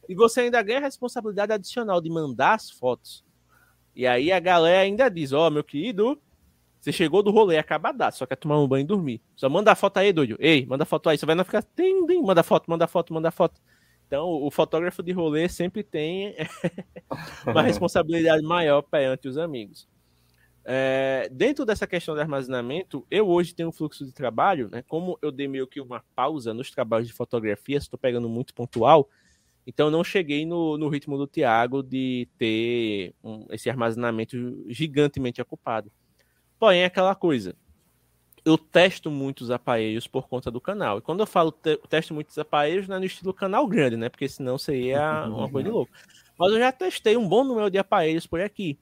[0.09, 3.25] E você ainda ganha a responsabilidade adicional de mandar as fotos.
[3.97, 6.21] E aí a galera ainda diz, ó, oh, meu querido,
[6.83, 9.23] você chegou do rolê acabadaço, só quer tomar um banho e dormir.
[9.37, 10.37] Só manda a foto aí, doido.
[10.41, 11.17] Ei, manda foto aí.
[11.17, 11.63] Você vai não ficar.
[11.63, 13.61] Tem, tem, manda foto, manda foto, manda foto.
[14.05, 16.35] Então, o fotógrafo de rolê sempre tem
[17.47, 19.89] uma responsabilidade maior perante os amigos.
[20.65, 24.83] É, dentro dessa questão de armazenamento, eu hoje tenho um fluxo de trabalho, né?
[24.89, 29.09] Como eu dei meio que uma pausa nos trabalhos de fotografia, estou pegando muito pontual,
[29.65, 35.93] então não cheguei no, no ritmo do Tiago de ter um, esse armazenamento gigantemente ocupado.
[36.63, 37.57] Porém, é aquela coisa.
[38.45, 40.99] Eu testo muitos aparelhos por conta do canal.
[40.99, 44.09] E quando eu falo te testo muitos aparelhos, não é no estilo canal grande, né?
[44.09, 45.91] Porque senão seria uma coisa de louco.
[46.39, 48.79] Mas eu já testei um bom número de aparelhos por aqui.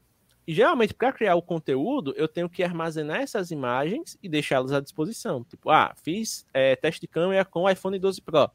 [0.47, 4.81] E geralmente, para criar o conteúdo, eu tenho que armazenar essas imagens e deixá-las à
[4.81, 5.43] disposição.
[5.43, 8.51] Tipo, ah, fiz é, teste de câmera com o iPhone 12 Pro.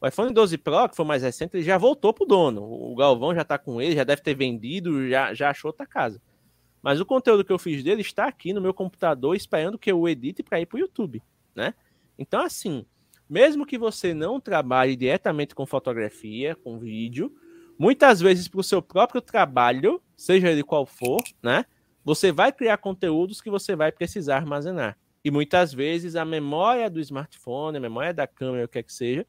[0.00, 2.62] O iPhone 12 Pro, que foi mais recente, ele já voltou pro dono.
[2.62, 6.18] O Galvão já está com ele, já deve ter vendido, já, já achou outra casa.
[6.84, 10.06] Mas o conteúdo que eu fiz dele está aqui no meu computador, esperando que eu
[10.06, 11.22] edite para ir para o YouTube,
[11.56, 11.72] né?
[12.18, 12.84] Então, assim,
[13.28, 17.34] mesmo que você não trabalhe diretamente com fotografia, com vídeo,
[17.78, 21.64] muitas vezes para o seu próprio trabalho, seja ele qual for, né?
[22.04, 24.98] Você vai criar conteúdos que você vai precisar armazenar.
[25.24, 28.92] E muitas vezes a memória do smartphone, a memória da câmera, o que é que
[28.92, 29.26] seja,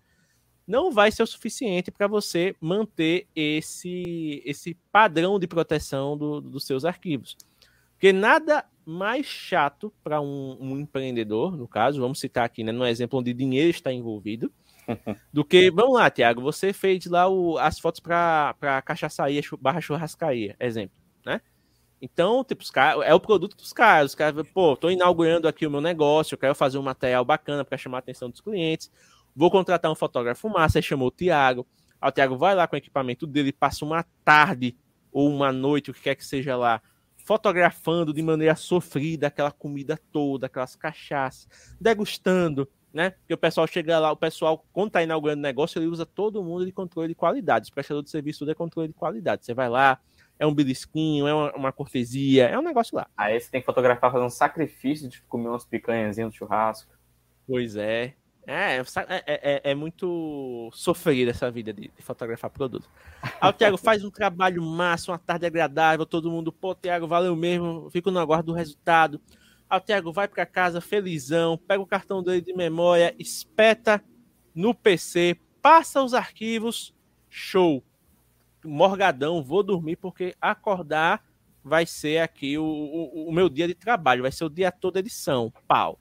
[0.68, 6.66] não vai ser o suficiente para você manter esse, esse padrão de proteção do, dos
[6.66, 7.38] seus arquivos.
[7.94, 12.86] Porque nada mais chato para um, um, empreendedor, no caso, vamos citar aqui, né, no
[12.86, 14.52] exemplo onde dinheiro está envolvido,
[15.34, 20.56] do que, vamos lá, Tiago, você fez lá o, as fotos para cachaçaria barra churrascaria,
[20.60, 21.42] exemplo, né?
[22.02, 22.72] Então, tipo, os
[23.04, 24.12] é o produto dos caras.
[24.12, 27.66] Os caras, pô, tô inaugurando aqui o meu negócio, eu quero fazer um material bacana
[27.66, 28.92] para chamar a atenção dos clientes.
[29.36, 31.68] Vou contratar um fotógrafo massa, aí chamou o Thiago.
[32.00, 34.78] Aí o Thiago vai lá com o equipamento dele, passa uma tarde
[35.12, 36.82] ou uma noite, o que quer que seja lá,
[37.18, 41.48] fotografando de maneira sofrida aquela comida toda, aquelas cachaças,
[41.82, 43.10] degustando, né?
[43.10, 46.66] Porque o pessoal chega lá, o pessoal, quando tá inaugurando negócio, ele usa todo mundo
[46.66, 47.70] de controle de qualidade.
[47.70, 49.44] O prestador de serviço tudo é controle de qualidade.
[49.44, 50.00] Você vai lá,
[50.40, 53.08] é um belisquinho, é uma, uma, cortesia, é um negócio lá.
[53.18, 56.94] Aí você tem que fotografar, fazer um sacrifício de comer umas picanhazinhas no churrasco.
[57.48, 58.16] Pois é.
[58.48, 62.88] É, é, é, é, é, muito sofrido essa vida de, de fotografar produto.
[63.42, 67.36] Aí o Thiago faz um trabalho massa, uma tarde agradável, todo mundo, pô, Thiago, valeu
[67.36, 69.20] mesmo, fico no aguardo do resultado.
[69.68, 74.04] Aí o Thiago vai para casa felizão, pega o cartão dele de memória, espeta
[74.54, 76.94] no PC, passa os arquivos,
[77.30, 77.84] show.
[78.64, 81.24] Morgadão, vou dormir porque acordar
[81.64, 84.98] vai ser aqui o, o, o meu dia de trabalho, vai ser o dia todo
[84.98, 86.00] edição, pau.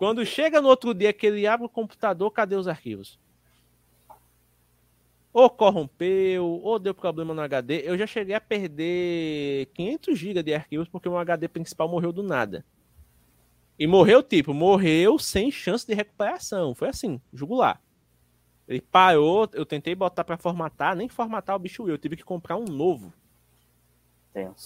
[0.00, 3.20] Quando chega no outro dia que ele abre o computador, cadê os arquivos?
[5.30, 7.82] Ou corrompeu, ou deu problema no HD.
[7.84, 12.22] Eu já cheguei a perder 500 GB de arquivos porque o HD principal morreu do
[12.22, 12.64] nada.
[13.78, 16.74] E morreu, tipo, morreu sem chance de recuperação.
[16.74, 17.78] Foi assim, jugular.
[18.66, 22.56] Ele parou, eu tentei botar para formatar, nem formatar o bicho eu, tive que comprar
[22.56, 23.12] um novo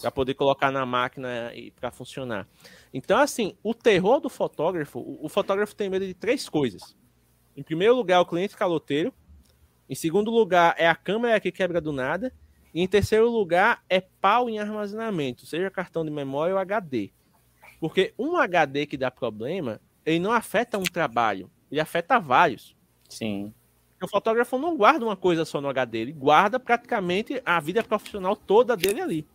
[0.01, 2.47] para poder colocar na máquina e para funcionar.
[2.93, 6.97] Então, assim, o terror do fotógrafo, o, o, fotógrafo tem medo de três coisas.
[7.57, 9.13] Em primeiro lugar, o cliente caloteiro.
[9.89, 12.33] Em segundo lugar, é a câmera que quebra do nada.
[12.75, 17.13] E em terceiro lugar, é pau em armazenamento, seja cartão de memória ou HD.
[17.81, 22.77] Porque um HD que dá problema, ele não afeta um trabalho, ele afeta vários.
[23.09, 23.55] Sim.
[24.03, 28.35] O fotógrafo não guarda uma coisa só no HD, ele guarda praticamente a vida profissional
[28.35, 29.29] toda dele ali.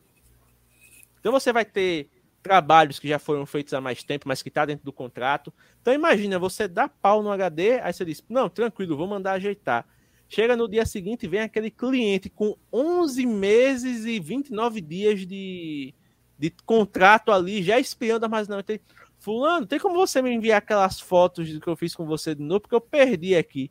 [1.20, 2.10] Então você vai ter
[2.42, 5.54] trabalhos que já foram feitos há mais tempo, mas que está dentro do contrato.
[5.82, 9.86] Então imagina, você dá pau no HD, aí você diz, não, tranquilo, vou mandar ajeitar.
[10.28, 15.94] Chega no dia seguinte vem aquele cliente com 11 meses e 29 dias de,
[16.38, 18.80] de contrato ali, já espiando armazenamento.
[19.18, 22.62] Fulano, tem como você me enviar aquelas fotos que eu fiz com você de novo?
[22.62, 23.70] Porque eu perdi aqui.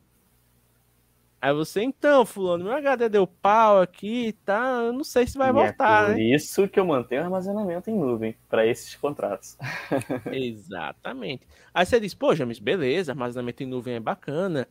[1.41, 4.81] Aí você, então, fulano, meu HD deu pau aqui, tá?
[4.85, 6.23] Eu não sei se vai e é voltar, é por né?
[6.23, 9.57] isso que eu mantenho armazenamento em nuvem para esses contratos.
[10.31, 11.47] Exatamente.
[11.73, 14.67] Aí você diz, pô, James, beleza, armazenamento em nuvem é bacana.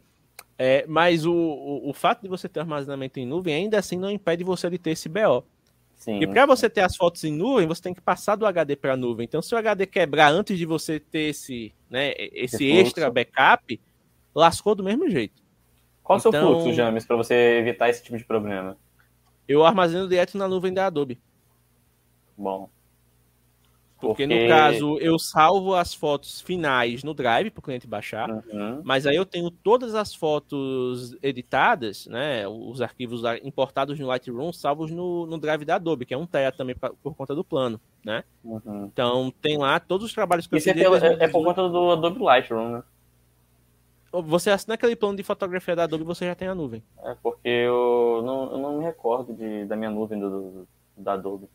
[0.59, 4.11] É, mas o, o, o, fato de você ter armazenamento em nuvem ainda assim não
[4.11, 5.45] impede você de ter esse BO.
[5.95, 6.21] Sim.
[6.21, 8.93] E para você ter as fotos em nuvem, você tem que passar do HD para
[8.93, 9.25] a nuvem.
[9.25, 13.81] Então, se o HD quebrar antes de você ter esse, né, esse extra backup,
[14.35, 15.48] lascou do mesmo jeito.
[16.09, 18.79] Qual então, o seu então, fluxo, James, para você evitar esse tipo de problema?
[19.47, 21.21] Eu armazeno direto na nuvem da Adobe.
[22.35, 22.71] Bom.
[24.01, 28.31] Porque, Porque, no caso, eu salvo as fotos finais no Drive para o cliente baixar,
[28.31, 28.81] uhum.
[28.85, 34.91] mas aí eu tenho todas as fotos editadas, né, os arquivos importados no Lightroom, salvos
[34.91, 37.79] no, no Drive da Adobe, que é um TEA também pra, por conta do plano,
[38.03, 38.25] né?
[38.43, 38.87] Uhum.
[38.87, 40.83] Então, tem lá todos os trabalhos que Isso eu fiz.
[40.83, 42.83] Isso é, é, por conta do Adobe Lightroom, né?
[44.13, 46.83] Você assina aquele plano de fotografia da Adobe você já tem a nuvem.
[47.03, 51.13] É, porque eu não, eu não me recordo de, da minha nuvem do, do, da
[51.13, 51.49] Adobe.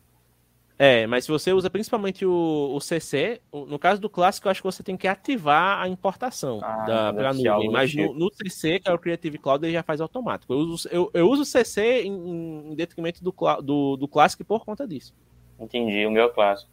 [0.76, 4.60] É, mas se você usa principalmente o, o CC, no caso do clássico, eu acho
[4.60, 7.70] que você tem que ativar a importação ah, da pra nuvem.
[7.70, 10.52] Mas no, no, CC, que é o Creative Cloud, ele já faz automático.
[10.52, 13.32] Eu uso, eu, eu uso o CC em, em detrimento do,
[13.62, 15.14] do, do clássico por conta disso.
[15.60, 16.68] Entendi, o meu é clássico.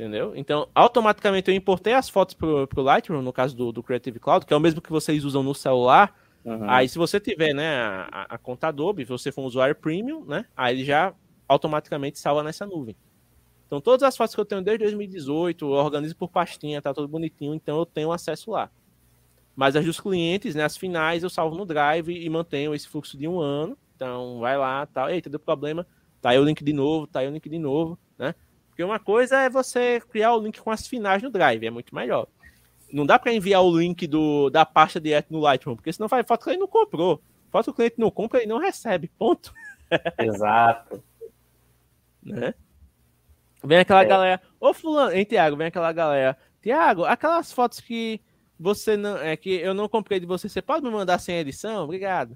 [0.00, 0.32] Entendeu?
[0.34, 4.46] Então, automaticamente eu importei as fotos pro, pro Lightroom, no caso do, do Creative Cloud,
[4.46, 6.18] que é o mesmo que vocês usam no celular.
[6.42, 6.70] Uhum.
[6.70, 7.76] Aí, se você tiver, né,
[8.10, 11.12] a, a, conta Adobe, se você for um usuário premium, né, aí ele já
[11.46, 12.96] automaticamente salva nessa nuvem.
[13.66, 17.06] Então, todas as fotos que eu tenho desde 2018, eu organizo por pastinha, tá tudo
[17.06, 18.70] bonitinho, então eu tenho acesso lá.
[19.54, 23.18] Mas as dos clientes, né, as finais, eu salvo no Drive e mantenho esse fluxo
[23.18, 23.76] de um ano.
[23.94, 25.86] Então, vai lá, tal, eita, deu problema,
[26.22, 27.98] tá aí o link de novo, tá aí o link de novo?
[28.80, 31.94] Porque uma coisa é você criar o link com as finais no Drive, é muito
[31.94, 32.26] melhor.
[32.90, 36.26] Não dá para enviar o link do, da pasta direto no Lightroom, porque senão faz
[36.26, 37.20] foto que ele não comprou.
[37.50, 39.12] Foto que o cliente não compra, ele não recebe.
[39.18, 39.52] Ponto.
[40.18, 41.04] Exato.
[42.22, 42.54] né?
[43.62, 44.06] Vem aquela é.
[44.06, 44.42] galera.
[44.58, 45.58] Ô, Fulano, hein, Tiago?
[45.58, 46.38] Vem aquela galera.
[46.62, 48.18] Tiago, aquelas fotos que
[48.58, 49.18] você não.
[49.18, 51.84] É que eu não comprei de você, você pode me mandar sem edição?
[51.84, 52.34] Obrigado.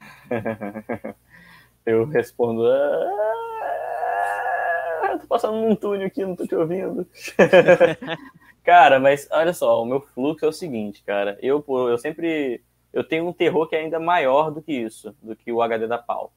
[1.86, 2.66] eu respondo.
[2.66, 3.53] Ah,
[5.24, 7.06] tô passando num túnel aqui, não tô te ouvindo.
[8.62, 11.38] cara, mas olha só, o meu fluxo é o seguinte, cara.
[11.42, 12.62] Eu, eu sempre.
[12.92, 15.86] Eu tenho um terror que é ainda maior do que isso, do que o HD
[15.86, 16.32] da pau.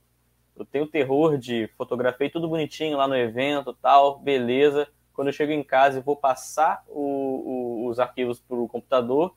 [0.55, 4.87] Eu tenho terror de fotografei tudo bonitinho lá no evento tal, beleza.
[5.13, 9.35] Quando eu chego em casa e vou passar o, o, os arquivos para o computador,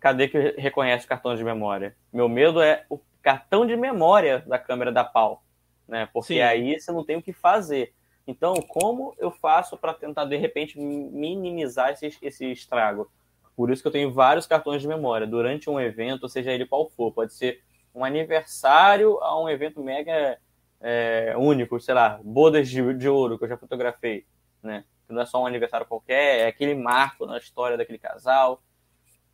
[0.00, 1.94] cadê que reconhece o cartão de memória?
[2.12, 5.42] Meu medo é o cartão de memória da câmera da pau,
[5.86, 6.08] né?
[6.12, 6.40] Porque Sim.
[6.40, 7.94] aí você não tem o que fazer.
[8.26, 13.10] Então, como eu faço para tentar, de repente, minimizar esse, esse estrago?
[13.56, 16.88] Por isso que eu tenho vários cartões de memória durante um evento, seja ele qual
[16.90, 17.12] for.
[17.12, 17.62] Pode ser
[17.94, 20.38] um aniversário a um evento mega
[20.80, 24.26] é, único, sei lá, bodas de, de ouro que eu já fotografei,
[24.62, 24.84] né?
[25.06, 28.62] Que não é só um aniversário qualquer, é aquele marco na história daquele casal.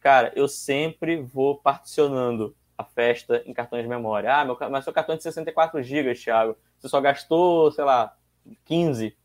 [0.00, 4.32] Cara, eu sempre vou particionando a festa em cartões de memória.
[4.34, 6.56] Ah, meu, mas seu cartão é de 64 GB, Thiago.
[6.78, 8.16] Você só gastou, sei lá,
[8.64, 9.16] 15,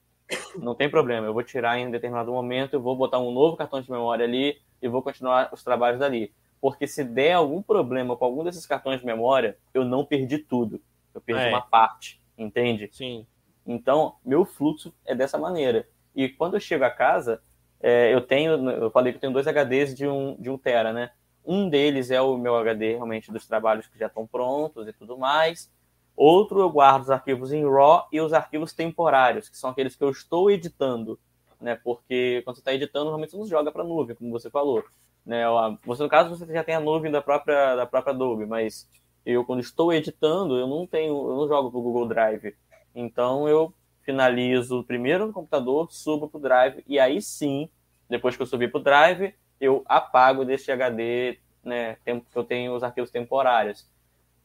[0.57, 1.28] não tem problema.
[1.28, 4.59] Eu vou tirar em determinado momento, eu vou botar um novo cartão de memória ali
[4.82, 6.34] e vou continuar os trabalhos dali.
[6.59, 10.82] Porque se der algum problema com algum desses cartões de memória, eu não perdi tudo.
[11.13, 11.49] Eu perdi é.
[11.49, 12.89] uma parte, entende?
[12.91, 13.26] Sim.
[13.65, 15.88] Então, meu fluxo é dessa maneira.
[16.15, 17.41] E quando eu chego a casa,
[17.82, 20.93] é, eu tenho, eu falei que eu tenho dois HDs de um, de um tera,
[20.93, 21.11] né?
[21.45, 25.17] Um deles é o meu HD realmente dos trabalhos que já estão prontos e tudo
[25.17, 25.69] mais.
[26.16, 30.03] Outro eu guardo os arquivos em RAW e os arquivos temporários, que são aqueles que
[30.03, 31.20] eu estou editando,
[31.59, 31.76] né?
[31.84, 34.84] Porque quando você está editando, normalmente você não joga para a nuvem, como você falou.
[35.26, 35.43] Né?
[35.86, 38.88] Você, no caso, você já tem a nuvem da própria, da própria Adobe, mas
[39.26, 42.55] eu, quando estou editando, eu não tenho, eu não jogo para o Google Drive.
[42.93, 47.70] Então eu finalizo primeiro no computador, subo para o Drive, e aí sim,
[48.09, 51.95] depois que eu subir para o Drive, eu apago desse HD, né?
[52.03, 53.88] que eu tenho os arquivos temporários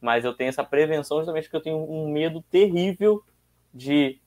[0.01, 3.23] mas eu tenho essa prevenção justamente porque eu tenho um medo terrível
[3.73, 4.19] de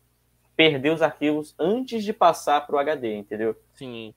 [0.57, 3.57] perder os arquivos antes de passar para o HD, entendeu?
[3.75, 4.15] Sim.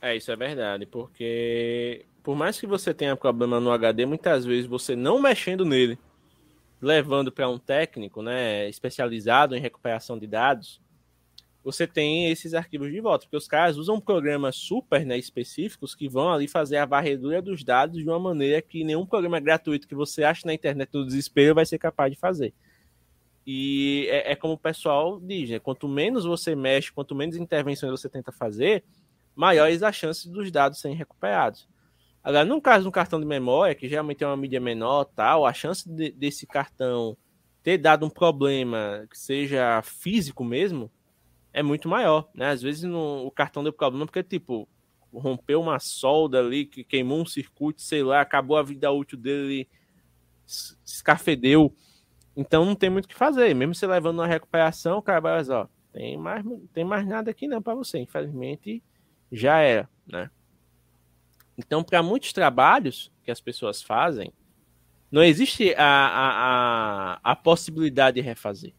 [0.00, 4.66] É, isso é verdade, porque por mais que você tenha problema no HD, muitas vezes
[4.66, 5.98] você não mexendo nele,
[6.80, 10.80] levando para um técnico, né, especializado em recuperação de dados,
[11.70, 16.08] você tem esses arquivos de volta, porque os caras usam programas super né, específicos que
[16.08, 19.94] vão ali fazer a varredura dos dados de uma maneira que nenhum programa gratuito que
[19.94, 22.54] você acha na internet no desespero vai ser capaz de fazer.
[23.46, 25.58] E é, é como o pessoal diz, né?
[25.58, 28.82] quanto menos você mexe, quanto menos intervenções você tenta fazer,
[29.36, 31.68] maiores as chances dos dados serem recuperados.
[32.24, 35.44] Agora, no caso de um cartão de memória, que geralmente é uma mídia menor, tal,
[35.44, 37.14] a chance de, desse cartão
[37.62, 40.90] ter dado um problema que seja físico mesmo,
[41.52, 42.50] é muito maior, né?
[42.50, 44.68] Às vezes no, o cartão deu problema porque, tipo,
[45.12, 49.68] rompeu uma solda ali, que queimou um circuito, sei lá, acabou a vida útil dele,
[50.84, 51.74] escafedeu.
[52.36, 53.54] Então não tem muito o que fazer.
[53.54, 57.30] Mesmo você levando uma recuperação, o cara vai dizer, ó, tem mais, tem mais nada
[57.30, 57.98] aqui não para você.
[57.98, 58.82] Infelizmente,
[59.32, 60.30] já era, né?
[61.56, 64.32] Então, para muitos trabalhos que as pessoas fazem,
[65.10, 66.30] não existe a, a,
[67.14, 68.72] a, a possibilidade de refazer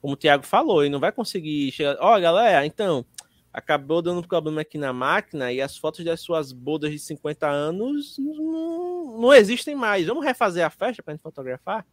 [0.00, 1.96] como o Thiago falou, ele não vai conseguir chegar.
[2.00, 3.04] Ó, oh, galera, então,
[3.52, 8.16] acabou dando problema aqui na máquina e as fotos das suas bodas de 50 anos
[8.18, 10.06] não, não existem mais.
[10.06, 11.86] Vamos refazer a festa para gente fotografar?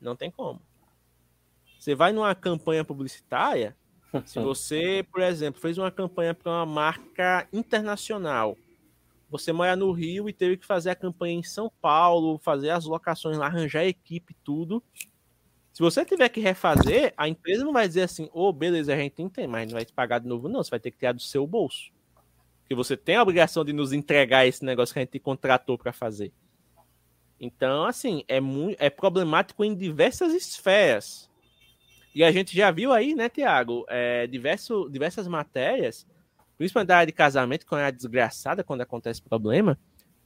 [0.00, 0.60] Não tem como.
[1.78, 3.76] Você vai numa campanha publicitária,
[4.24, 8.56] se você, por exemplo, fez uma campanha para uma marca internacional,
[9.32, 12.84] você mora no Rio e teve que fazer a campanha em São Paulo, fazer as
[12.84, 14.82] locações lá, arranjar equipe, tudo.
[15.72, 18.96] Se você tiver que refazer, a empresa não vai dizer assim, ô, oh, beleza, a
[18.96, 20.62] gente tem, mas não vai te pagar de novo, não.
[20.62, 21.90] Você vai ter que tirar do seu bolso.
[22.60, 25.92] Porque você tem a obrigação de nos entregar esse negócio que a gente contratou para
[25.92, 26.30] fazer.
[27.40, 31.30] Então, assim, é, muito, é problemático em diversas esferas.
[32.14, 36.06] E a gente já viu aí, né, Tiago, é, diverso, diversas matérias,
[36.58, 39.78] principalmente da área de casamento, que é uma desgraçada quando acontece problema,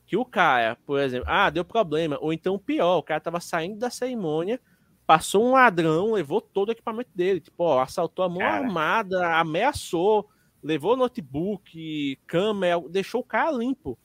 [0.04, 3.78] que o cara, por exemplo, ah, deu problema, ou então pior, o cara tava saindo
[3.78, 4.60] da cerimônia,
[5.06, 7.40] Passou um ladrão, levou todo o equipamento dele.
[7.40, 8.56] Tipo, ó, assaltou a mão cara.
[8.56, 10.28] armada, ameaçou,
[10.62, 13.96] levou notebook, câmera, deixou o cara limpo.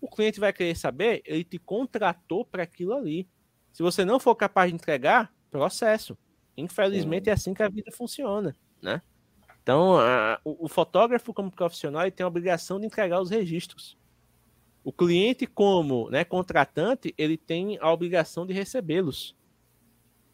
[0.00, 3.28] O cliente vai querer saber, ele te contratou para aquilo ali.
[3.72, 6.18] Se você não for capaz de entregar, processo.
[6.56, 7.30] Infelizmente Sim.
[7.30, 9.02] é assim que a vida funciona, né?
[9.62, 13.96] Então, a, o, o, fotógrafo como profissional ele tem a obrigação de entregar os registros.
[14.82, 19.36] O cliente como né, contratante, ele tem a obrigação de recebê-los.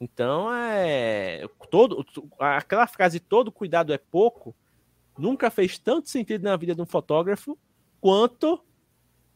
[0.00, 2.04] Então, é todo
[2.38, 4.54] aquela frase todo cuidado é pouco
[5.18, 7.58] nunca fez tanto sentido na vida de um fotógrafo
[8.00, 8.62] quanto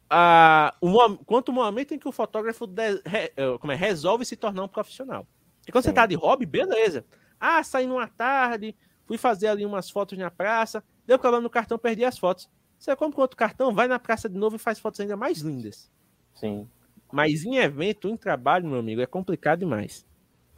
[0.09, 4.25] a um, quanto o momento em que o fotógrafo de, re, é, como é, resolve
[4.25, 5.27] se tornar um profissional.
[5.67, 5.91] E quando Sim.
[5.91, 7.05] você tá de hobby, beleza.
[7.39, 8.75] Ah, saí numa tarde,
[9.07, 12.49] fui fazer ali umas fotos na praça, deu problema no cartão, perdi as fotos.
[12.79, 15.91] Você compra outro cartão, vai na praça de novo e faz fotos ainda mais lindas.
[16.35, 16.69] Sim.
[17.13, 20.07] Mas em evento, em trabalho, meu amigo, é complicado demais.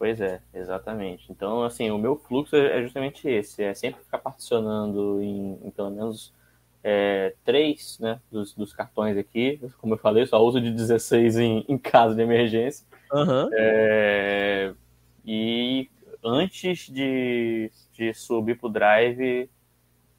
[0.02, 1.30] Pois é, exatamente.
[1.30, 5.92] Então, assim, o meu fluxo é justamente esse, é sempre ficar particionando em, em pelo
[5.92, 6.34] menos
[6.82, 9.60] é, três né, dos, dos, cartões aqui.
[9.78, 12.84] Como eu falei, eu só uso de 16 em, em caso de emergência.
[13.12, 13.48] Uhum.
[13.52, 14.74] É,
[15.24, 15.88] e
[16.24, 19.48] antes de, de subir para o Drive,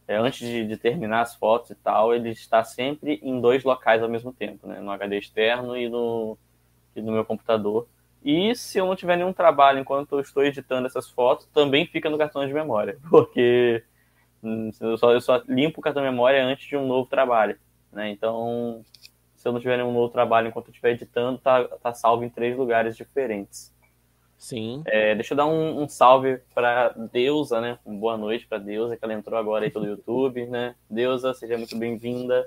[0.07, 4.01] é, antes de, de, terminar as fotos e tal, ele está sempre em dois locais
[4.01, 4.79] ao mesmo tempo, né?
[4.79, 6.37] no HD externo e no,
[6.95, 7.85] e no meu computador.
[8.23, 12.09] E se eu não tiver nenhum trabalho enquanto eu estou editando essas fotos, também fica
[12.09, 13.83] no cartão de memória, porque
[14.41, 17.57] hum, eu só, eu só limpo o cartão de memória antes de um novo trabalho.
[17.91, 18.11] Né?
[18.11, 18.83] Então,
[19.35, 22.29] se eu não tiver nenhum novo trabalho enquanto eu estiver editando, tá, tá salvo em
[22.29, 23.73] três lugares diferentes.
[24.37, 24.83] Sim.
[24.85, 27.79] É, deixa eu dar um, um salve para Deusa, né?
[27.85, 30.75] Uma boa noite para Deusa, que ela entrou agora aí pelo YouTube, né?
[30.89, 32.45] Deusa, seja muito bem-vinda.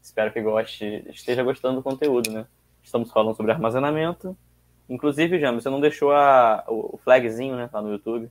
[0.00, 2.46] Espero que goste, esteja gostando do conteúdo, né?
[2.82, 4.36] Estamos falando sobre armazenamento,
[4.88, 8.30] Inclusive, Jam, você não deixou a, o flagzinho, né, lá no YouTube.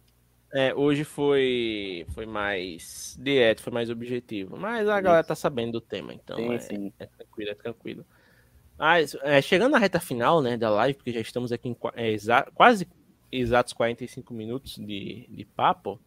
[0.54, 4.58] É, hoje foi foi mais direto, foi mais objetivo.
[4.58, 6.94] Mas a galera tá sabendo do tema, então sim, é, sim.
[7.00, 8.06] é tranquilo, é tranquilo.
[8.78, 12.12] Mas, é, chegando na reta final né, da live, porque já estamos aqui em é,
[12.12, 12.88] exa quase
[13.32, 16.00] exatos 45 minutos de, de papo,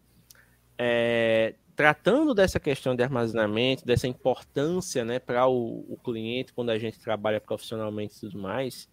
[0.77, 6.77] é, tratando dessa questão de armazenamento, dessa importância né, para o, o cliente quando a
[6.77, 8.89] gente trabalha profissionalmente e tudo mais,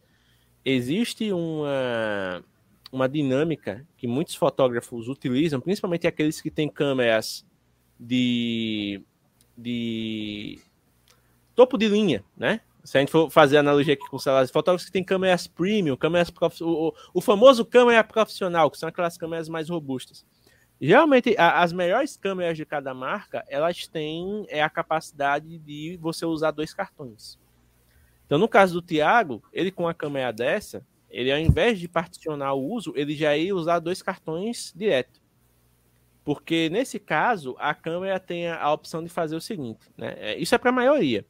[0.65, 2.45] existe uma,
[2.91, 7.47] uma dinâmica que muitos fotógrafos utilizam, principalmente aqueles que têm câmeras
[7.99, 9.03] de,
[9.57, 10.61] de
[11.55, 12.61] topo de linha, né?
[12.85, 16.31] Se a gente for fazer analogia aqui com celulares, fotógrafos que têm câmeras premium, câmeras
[16.31, 16.61] prof...
[16.63, 20.27] o, o famoso câmera profissional, que são aquelas câmeras mais robustas.
[20.81, 26.27] Geralmente, a, as melhores câmeras de cada marca, elas têm é, a capacidade de você
[26.27, 27.39] usar dois cartões.
[28.33, 32.55] Então, no caso do Thiago, ele com a câmera dessa, ele ao invés de particionar
[32.55, 35.21] o uso, ele já ia usar dois cartões direto.
[36.25, 40.15] Porque nesse caso, a câmera tem a opção de fazer o seguinte, né?
[40.17, 41.27] É, isso é para a maioria.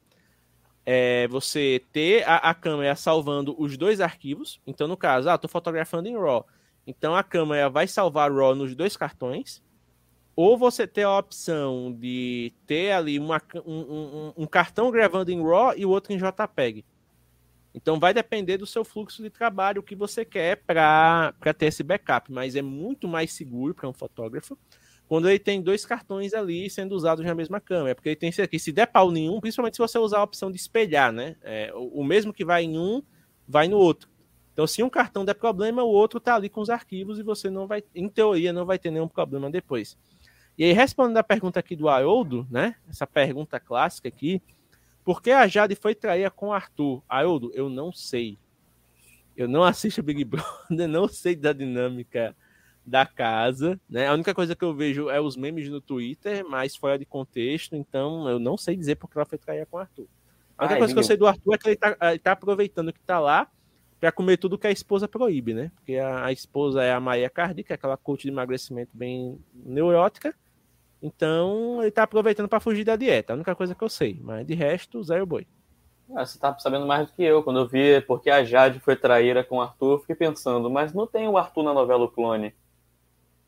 [0.85, 4.61] É você ter a, a, câmera salvando os dois arquivos.
[4.65, 6.47] Então, no caso, ah, estou fotografando em RAW.
[6.87, 9.61] Então, a câmera vai salvar RAW nos dois cartões.
[10.37, 15.43] Ou você ter a opção de ter ali uma, um, um, um cartão gravando em
[15.43, 16.85] RAW e o outro em JPEG.
[17.73, 21.83] Então vai depender do seu fluxo de trabalho, o que você quer para ter esse
[21.83, 24.57] backup, mas é muito mais seguro para um fotógrafo
[25.07, 28.57] quando ele tem dois cartões ali sendo usados na mesma câmera, porque ele tem aqui,
[28.57, 31.35] se der pau nenhum, principalmente se você usar a opção de espelhar, né?
[31.41, 33.01] É, o, o, mesmo que vai em um,
[33.47, 34.09] vai no outro.
[34.53, 37.49] Então, se um cartão der problema, o outro tá ali com os arquivos e você
[37.49, 39.97] não vai, em teoria, não vai ter nenhum problema depois.
[40.57, 42.75] E aí, respondendo a pergunta aqui do Haroldo, né?
[42.87, 44.41] Essa pergunta clássica aqui,
[45.03, 47.03] por que a Jade foi trair com o Arthur?
[47.07, 48.37] Haroldo, eu não sei.
[49.35, 50.47] Eu não assisto Big Brother,
[50.87, 52.35] não sei da dinâmica
[52.85, 54.07] da casa, né?
[54.07, 57.75] A única coisa que eu vejo é os memes no Twitter, mas fora de contexto,
[57.75, 60.07] então eu não sei dizer porque ela foi trair com o Arthur.
[60.57, 62.31] A única ah, coisa que eu sei do Arthur é que ele tá, ele tá
[62.33, 63.49] aproveitando que tá lá
[63.99, 65.71] para comer tudo que a esposa proíbe, né?
[65.75, 69.39] Porque a, a esposa é a Maria Cardi, que é aquela coach de emagrecimento bem
[69.53, 70.35] neurótica.
[71.03, 73.33] Então, ele tá aproveitando para fugir da dieta.
[73.33, 74.17] A única coisa que eu sei.
[74.23, 75.45] Mas de resto, zero boi.
[76.15, 77.43] Ah, você tá sabendo mais do que eu.
[77.43, 81.05] Quando eu vi porque a Jade foi traíra com o Arthur, fiquei pensando, mas não
[81.05, 82.55] tem o Arthur na novela o Clone.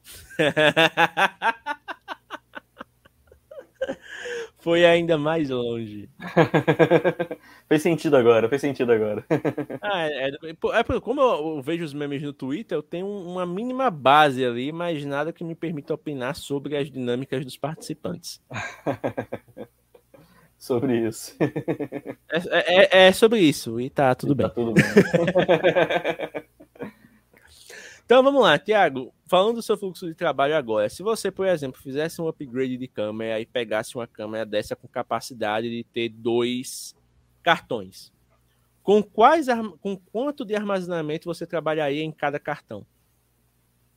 [4.66, 6.10] Foi ainda mais longe.
[7.70, 9.24] fez sentido agora, fez sentido agora.
[9.80, 13.92] ah, é, é, é, como eu vejo os memes no Twitter, eu tenho uma mínima
[13.92, 18.42] base ali, mas nada que me permita opinar sobre as dinâmicas dos participantes.
[20.58, 21.38] sobre isso.
[21.40, 24.48] É, é, é, sobre isso, e tá tudo e bem.
[24.48, 24.84] Tá tudo bem.
[28.06, 31.82] Então vamos lá, Tiago falando do seu fluxo de trabalho agora, se você, por exemplo,
[31.82, 36.96] fizesse um upgrade de câmera e pegasse uma câmera dessa com capacidade de ter dois
[37.42, 38.14] cartões,
[38.84, 39.48] com quais
[39.82, 42.86] com quanto de armazenamento você trabalharia em cada cartão?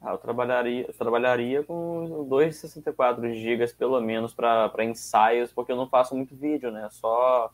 [0.00, 5.88] Ah, eu trabalharia, eu trabalharia com 264 GB pelo menos para ensaios, porque eu não
[5.88, 6.88] faço muito vídeo, né?
[6.90, 7.52] Só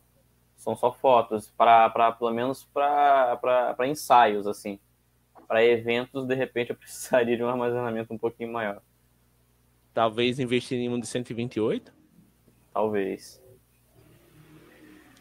[0.54, 4.78] são só fotos para pelo menos para ensaios assim
[5.44, 8.80] para eventos, de repente eu precisaria de um armazenamento um pouquinho maior.
[9.92, 11.92] Talvez investir em um de 128?
[12.72, 13.40] Talvez.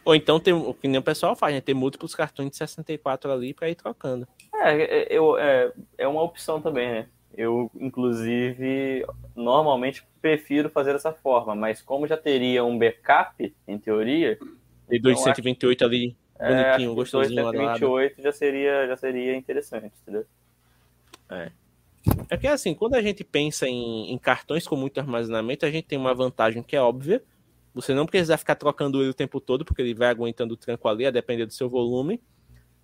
[0.04, 1.62] Ou então tem o que nem o pessoal faz, né?
[1.62, 4.28] Ter múltiplos cartões de 64 ali para ir trocando.
[4.54, 7.08] É, é, eu, é, é uma opção também, né?
[7.36, 9.06] Eu, inclusive,
[9.36, 14.38] normalmente prefiro fazer dessa forma, mas como já teria um backup, em teoria.
[14.90, 15.90] E dos 128 acho...
[15.90, 16.16] ali
[16.48, 17.52] Bonitinho, é, gostosinho.
[17.52, 20.26] 28 já seria, já seria interessante, entendeu?
[21.30, 21.52] É.
[22.30, 25.86] É que assim, quando a gente pensa em, em, cartões com muito armazenamento, a gente
[25.86, 27.24] tem uma vantagem que é óbvia.
[27.74, 30.88] Você não precisa ficar trocando ele o tempo todo, porque ele vai aguentando o tranco
[30.88, 32.22] ali, a depender do seu volume.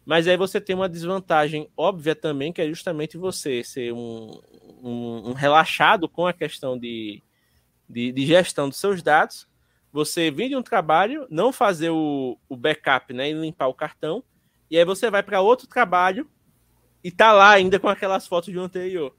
[0.05, 4.39] Mas aí você tem uma desvantagem óbvia também, que é justamente você ser um,
[4.81, 7.21] um, um relaxado com a questão de,
[7.87, 9.48] de, de gestão dos seus dados
[9.91, 14.23] você vir de um trabalho, não fazer o, o backup, né, e limpar o cartão,
[14.69, 16.29] e aí você vai para outro trabalho
[17.03, 19.15] e tá lá ainda com aquelas fotos um anterior,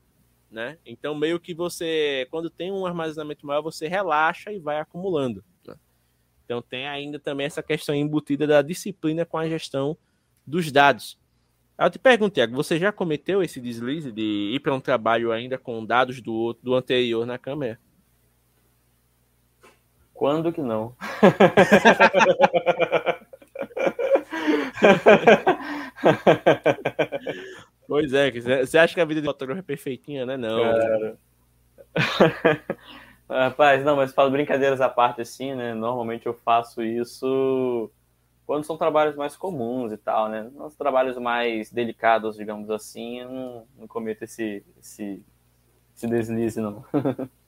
[0.50, 0.78] né?
[0.86, 5.42] Então meio que você, quando tem um armazenamento maior, você relaxa e vai acumulando.
[5.66, 5.74] Né?
[6.44, 9.96] Então tem ainda também essa questão embutida da disciplina com a gestão
[10.46, 11.18] dos dados.
[11.78, 15.56] Eu te pergunto, Tiago, você já cometeu esse deslize de ir para um trabalho ainda
[15.56, 17.80] com dados do, do anterior na câmera?
[20.20, 20.94] Quando que não?
[27.88, 30.36] pois é, você acha que a vida de fotógrafo é perfeitinha, né?
[30.36, 30.60] Não.
[30.60, 31.16] Cara.
[33.30, 35.72] Rapaz, não, mas falo brincadeiras à parte assim, né?
[35.72, 37.90] Normalmente eu faço isso
[38.44, 40.50] quando são trabalhos mais comuns e tal, né?
[40.54, 45.24] Nos trabalhos mais delicados, digamos assim, eu não, não cometo esse, esse,
[45.96, 46.84] esse deslize, não.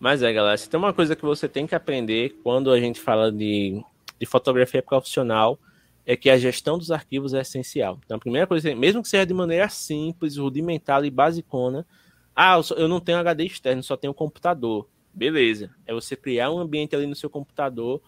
[0.00, 3.00] Mas é, galera, se tem uma coisa que você tem que aprender quando a gente
[3.00, 3.82] fala de,
[4.18, 5.58] de fotografia profissional,
[6.06, 7.98] é que a gestão dos arquivos é essencial.
[8.04, 11.86] Então, a primeira coisa, mesmo que seja de maneira simples, rudimentar e basicona,
[12.34, 14.88] ah, eu não tenho HD externo, só tenho computador.
[15.12, 15.70] Beleza.
[15.84, 18.00] É você criar um ambiente ali no seu computador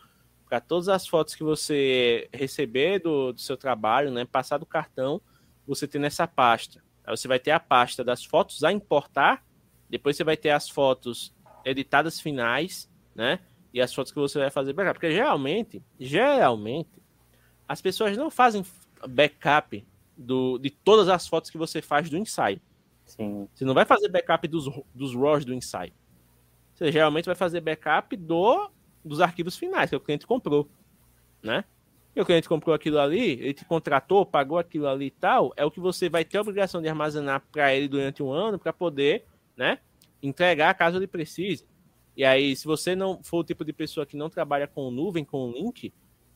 [0.49, 5.21] para todas as fotos que você receber do, do seu trabalho, né, passar do cartão,
[5.67, 6.83] você ter nessa pasta.
[7.05, 9.45] Aí você vai ter a pasta das fotos a importar,
[9.89, 11.35] depois você vai ter as fotos
[11.65, 13.41] editadas finais, né?
[13.73, 14.95] E as fotos que você vai fazer backup.
[14.95, 16.91] Porque geralmente, geralmente,
[17.69, 18.65] as pessoas não fazem
[19.09, 19.87] backup
[20.17, 22.61] do, de todas as fotos que você faz do ensaio.
[23.05, 23.49] Sim.
[23.55, 25.93] Você não vai fazer backup dos, dos RAWs do ensaio.
[26.75, 28.71] Você geralmente vai fazer backup do,
[29.05, 30.69] dos arquivos finais que o cliente comprou,
[31.43, 31.65] né?
[32.15, 35.65] E o cliente comprou aquilo ali, ele te contratou, pagou aquilo ali e tal, é
[35.65, 38.73] o que você vai ter a obrigação de armazenar para ele durante um ano para
[38.73, 39.25] poder,
[39.57, 39.79] né,
[40.23, 41.67] entregar caso ele precise.
[42.17, 45.25] E aí, se você não for o tipo de pessoa que não trabalha com nuvem,
[45.25, 45.93] com link,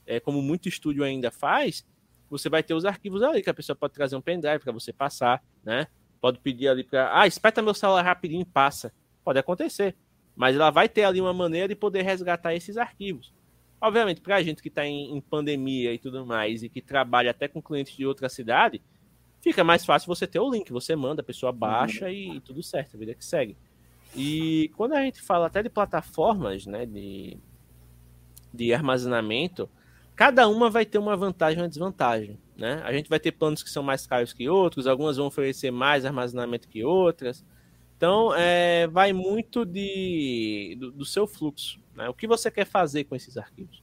[0.07, 1.87] é, como muito estúdio ainda faz,
[2.30, 4.93] você vai ter os arquivos ali, que a pessoa pode trazer um pendrive para você
[4.93, 5.87] passar, né?
[6.20, 8.93] Pode pedir ali para, ah, espeta meu celular rapidinho e passa.
[9.22, 9.95] Pode acontecer.
[10.35, 13.32] Mas ela vai ter ali uma maneira de poder resgatar esses arquivos.
[13.80, 17.30] Obviamente, para a gente que está em, em, pandemia e tudo mais, e que trabalha
[17.30, 18.82] até com clientes de outra cidade,
[19.43, 20.72] fica mais fácil você ter o link.
[20.72, 22.11] Você manda, a pessoa baixa uhum.
[22.11, 23.57] e, e, tudo certo, a vida que segue.
[24.15, 27.37] E quando a gente fala até de plataformas né, de,
[28.53, 29.69] de armazenamento,
[30.15, 32.39] cada uma vai ter uma vantagem e uma desvantagem.
[32.57, 32.81] Né?
[32.85, 36.05] A gente vai ter planos que são mais caros que outros, algumas vão oferecer mais
[36.05, 37.45] armazenamento que outras.
[37.97, 41.81] Então, é, vai muito de, do, do seu fluxo.
[41.95, 42.09] Né?
[42.09, 43.83] O que você quer fazer com esses arquivos?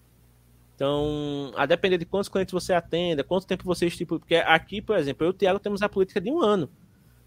[0.75, 4.19] Então, a depender de quantos clientes você atenda, quanto tempo você estipula.
[4.19, 6.69] Porque aqui, por exemplo, eu e o Thiago temos a política de um ano.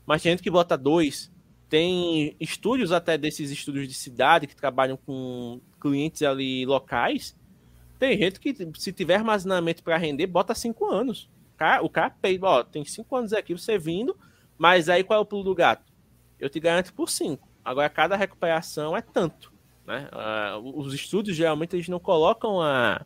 [0.06, 1.32] Mas tem gente que bota dois.
[1.74, 7.36] Tem estúdios até desses estúdios de cidade que trabalham com clientes ali locais.
[7.98, 11.28] Tem gente que, se tiver armazenamento para render, bota cinco anos.
[11.82, 14.16] O cara, ó, tem cinco anos aqui, você vindo,
[14.56, 15.92] mas aí qual é o pulo do gato?
[16.38, 17.48] Eu te garanto por cinco.
[17.64, 19.52] Agora, cada recuperação é tanto.
[19.84, 20.08] Né?
[20.12, 23.04] Uh, os estúdios geralmente eles não colocam a,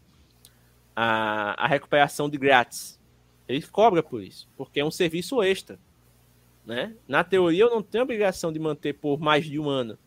[0.95, 3.01] a, a recuperação de grátis.
[3.49, 5.79] Ele cobra por isso, porque é um serviço extra.
[6.69, 6.95] Né?
[7.09, 9.99] Na teoria, eu não tenho obrigação de manter por mais de um ano.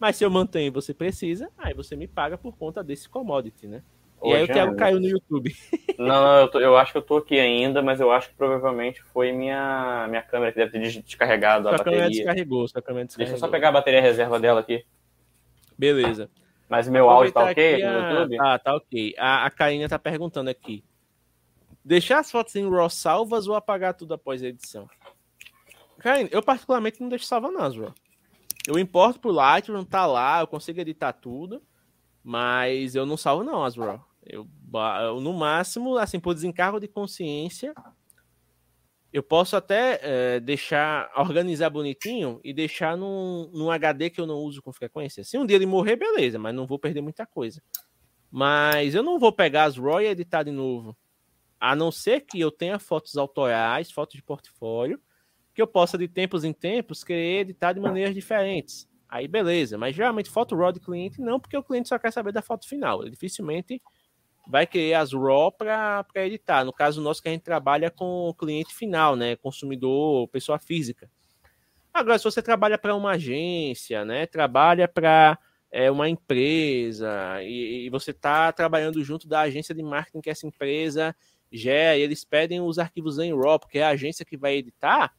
[0.00, 3.66] Mas se eu mantenho e você precisa, aí você me paga por conta desse commodity,
[3.66, 3.82] né?
[4.24, 5.54] E aí o Thiago caiu no YouTube.
[5.98, 8.36] Não, não eu, tô, eu, acho que eu tô aqui ainda, mas eu acho que
[8.36, 11.98] provavelmente foi minha, minha câmera que deve ter descarregado sua a bateria.
[11.98, 13.32] Câmera descarregou, sua câmera descarregou.
[13.32, 14.86] Deixa eu só pegar a bateria reserva dela aqui.
[15.76, 16.30] Beleza.
[16.68, 17.90] Mas meu áudio tá ok a...
[17.90, 18.36] no YouTube?
[18.40, 19.14] Ah, tá ok.
[19.18, 20.84] A, a Karina tá perguntando aqui.
[21.84, 24.88] Deixar as fotos em RAW salvas ou apagar tudo após a edição?
[25.98, 27.94] Karina, eu particularmente não deixo salva nas RAW.
[28.66, 31.62] Eu importo pro Lightroom, tá lá, eu consigo editar tudo,
[32.22, 34.04] mas eu não salvo não as RAW.
[34.24, 34.46] Eu,
[35.02, 37.74] eu, no máximo, assim, por desencargo de consciência,
[39.12, 44.36] eu posso até é, deixar, organizar bonitinho e deixar num, num HD que eu não
[44.36, 45.24] uso com frequência.
[45.24, 47.62] Se um dia ele morrer, beleza, mas não vou perder muita coisa.
[48.30, 50.96] Mas eu não vou pegar as RAW e editar de novo.
[51.58, 55.00] A não ser que eu tenha fotos autorais, fotos de portfólio,
[55.58, 58.88] que eu possa de tempos em tempos querer editar de maneiras diferentes.
[59.08, 62.30] Aí beleza, mas geralmente foto RAW de cliente não, porque o cliente só quer saber
[62.30, 63.02] da foto final.
[63.02, 63.82] Ele dificilmente
[64.46, 66.64] vai querer as RAW para editar.
[66.64, 69.34] No caso nosso, que a gente trabalha com cliente final, né?
[69.34, 71.10] Consumidor, pessoa física.
[71.92, 74.26] Agora, se você trabalha para uma agência, né?
[74.26, 75.36] Trabalha para
[75.72, 80.46] é, uma empresa e, e você está trabalhando junto da agência de marketing que essa
[80.46, 81.16] empresa
[81.50, 85.12] gera, e eles pedem os arquivos em RAW, porque é a agência que vai editar,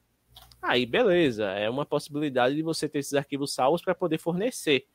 [0.61, 4.85] aí beleza, é uma possibilidade de você ter esses arquivos salvos para poder fornecer.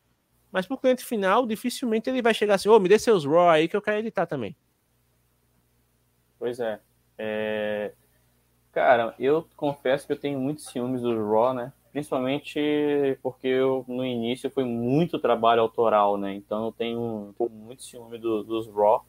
[0.54, 3.24] Mas para o cliente final, dificilmente ele vai chegar assim, ô, oh, me dê seus
[3.24, 4.56] RAW aí que eu quero editar também.
[6.38, 6.78] Pois é.
[7.18, 7.92] é.
[8.70, 11.72] Cara, eu confesso que eu tenho muitos ciúmes do RAW, né?
[11.90, 16.34] Principalmente porque eu, no início foi muito trabalho autoral, né?
[16.34, 19.04] Então eu tenho muito ciúme do, dos RAW.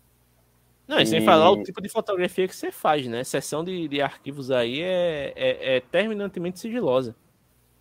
[0.87, 3.23] Não, e, e sem falar o tipo de fotografia que você faz, né?
[3.23, 7.15] Sessão de, de arquivos aí é, é, é terminantemente sigilosa.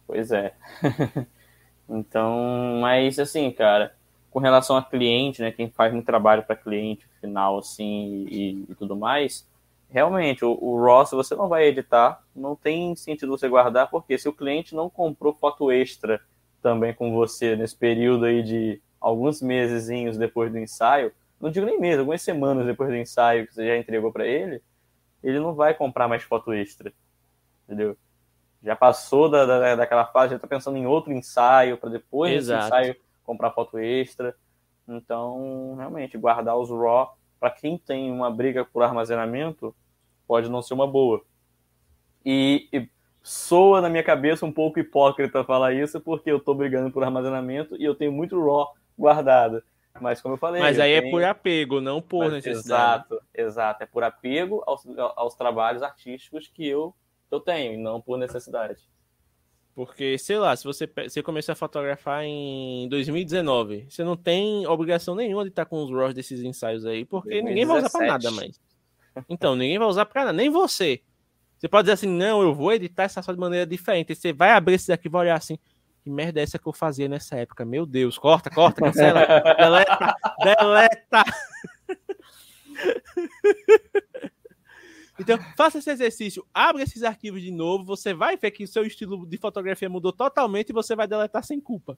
[0.07, 0.55] Pois é.
[1.89, 3.95] Então, mas assim, cara,
[4.31, 8.75] com relação a cliente, né, quem faz um trabalho para cliente final, assim, e, e,
[8.75, 9.47] tudo mais,
[9.89, 14.19] realmente, o, o RAW, se você não vai editar, não tem sentido você guardar, porque
[14.19, 16.21] se o cliente não comprou foto extra
[16.63, 21.13] também com você nesse período aí de alguns mesezinhos depois do ensaio,
[21.45, 24.63] não digo nem meses, algumas semanas depois do ensaio que você já entregou para ele,
[25.23, 26.93] ele não vai comprar mais foto extra,
[27.65, 27.97] entendeu?
[28.65, 32.63] já passou da, da, daquela fase, já está pensando em outro ensaio para depois Exato.
[32.63, 34.35] desse ensaio comprar foto extra.
[34.89, 39.75] Então, realmente, guardar os RAW para quem tem uma briga por armazenamento
[40.27, 41.23] pode não ser uma boa.
[42.25, 42.89] E, e,
[43.23, 47.77] soa na minha cabeça um pouco hipócrita falar isso, porque eu estou brigando por armazenamento
[47.77, 49.63] e eu tenho muito RAW guardado.
[50.01, 50.61] Mas como eu falei.
[50.61, 51.09] Mas aí é tenho...
[51.09, 53.05] é por apego, não por Mas, necessidade.
[53.05, 53.83] Exato, exato.
[53.83, 54.85] É por apego aos,
[55.17, 56.95] aos trabalhos artísticos que eu
[57.35, 58.81] eu tenho, e não por necessidade.
[59.75, 65.17] Porque, sei lá, se você, você começar a fotografar em 2019, você não tem obrigação
[65.17, 67.49] nenhuma de estar com os RAWs desses ensaios aí, porque 2017.
[67.49, 68.61] ninguém vai usar para nada mais.
[69.29, 71.03] Então, ninguém vai usar para nada, nem você.
[71.59, 74.15] Você pode dizer assim, não, eu vou editar essa foto de maneira diferente.
[74.15, 75.59] você vai abrir esse daqui e vai olhar assim,
[76.05, 77.65] que merda é essa que eu fazia nessa época?
[77.65, 79.21] Meu Deus, corta, corta, cancela,
[79.57, 81.25] deleta, deleta.
[85.19, 88.85] Então, faça esse exercício, abre esses arquivos de novo, você vai ver que o seu
[88.85, 91.97] estilo de fotografia mudou totalmente e você vai deletar sem culpa.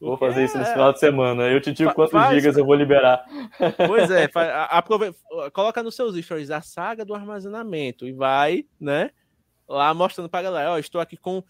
[0.00, 0.72] Vou fazer isso nesse é...
[0.72, 1.42] final de semana.
[1.50, 2.34] Eu te digo quantos faz...
[2.34, 3.22] gigas eu vou liberar.
[3.86, 4.30] Pois é,
[4.70, 5.14] aprove...
[5.52, 9.10] coloca nos seus stories a saga do armazenamento e vai, né,
[9.70, 11.42] lá mostrando para a galera, ó, estou aqui com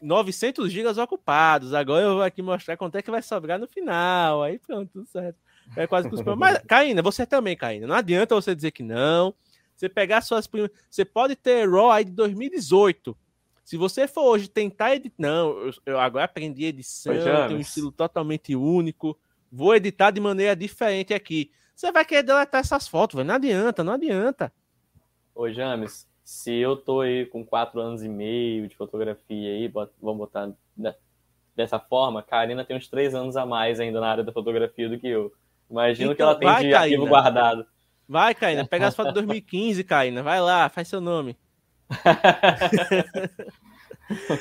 [0.00, 4.42] 900 gigas ocupados, agora eu vou aqui mostrar quanto é que vai sobrar no final,
[4.42, 5.38] aí pronto, tudo certo.
[5.76, 9.34] É quase que Mas, Caína, você também, Caína, não adianta você dizer que não,
[9.74, 10.76] você pegar suas primeiras...
[10.88, 13.16] Você pode ter RAW aí de 2018,
[13.64, 17.12] se você for hoje tentar editar, não, eu, eu agora aprendi edição,
[17.48, 19.18] tenho um estilo totalmente único,
[19.50, 21.50] vou editar de maneira diferente aqui.
[21.74, 23.26] Você vai querer deletar essas fotos, velho.
[23.26, 24.52] Não adianta, não adianta.
[25.34, 29.68] Ô, James, se eu tô aí com quatro anos e meio de fotografia aí,
[30.02, 30.50] vamos botar
[31.54, 34.88] dessa forma, a Karina tem uns três anos a mais ainda na área da fotografia
[34.88, 35.32] do que eu.
[35.70, 37.64] Imagino então, que ela tem de arquivo guardado.
[38.08, 40.20] Vai, Karina, pega as fotos de 2015, Karina.
[40.20, 41.36] Vai lá, faz seu nome.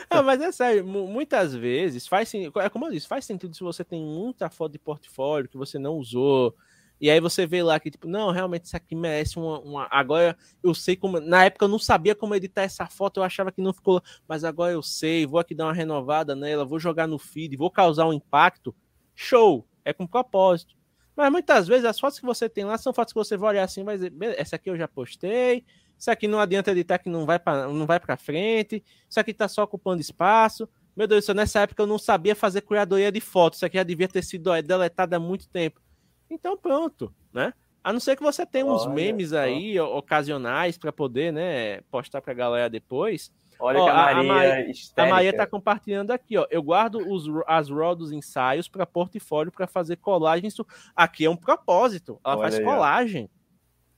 [0.10, 3.84] Não, mas é sério, muitas vezes faz é como eu disse, faz sentido se você
[3.84, 6.56] tem muita foto de portfólio que você não usou,
[7.00, 10.38] e aí você vê lá que, tipo, não, realmente isso aqui merece uma, uma, Agora
[10.64, 11.20] eu sei como.
[11.20, 14.02] Na época eu não sabia como editar essa foto, eu achava que não ficou.
[14.28, 17.70] Mas agora eu sei, vou aqui dar uma renovada nela, vou jogar no feed, vou
[17.70, 18.74] causar um impacto.
[19.14, 19.68] Show!
[19.84, 20.76] É com propósito.
[21.16, 23.64] Mas muitas vezes as fotos que você tem lá são fotos que você vai olhar
[23.64, 25.64] assim, vai dizer, essa aqui eu já postei,
[25.98, 28.84] isso aqui não adianta editar que não vai para não vai para frente.
[29.10, 30.68] Isso aqui está só ocupando espaço.
[30.96, 33.60] Meu Deus nessa época eu não sabia fazer curadoria de fotos.
[33.60, 35.82] Isso aqui já devia ter sido deletado há muito tempo.
[36.30, 37.54] Então pronto, né?
[37.84, 39.98] A não ser que você tenha uns Olha, memes aí ó.
[39.98, 43.32] ocasionais para poder, né, postar para a galera depois.
[43.60, 46.48] Olha ó, que a Maria, a, Maria, a Maria tá compartilhando aqui, ó.
[46.50, 50.56] Eu guardo os, as RAW dos ensaios para portfólio para fazer colagens.
[50.96, 52.20] Aqui é um propósito.
[52.26, 53.30] Ela Olha faz aí, colagem.
[53.32, 53.36] Ó.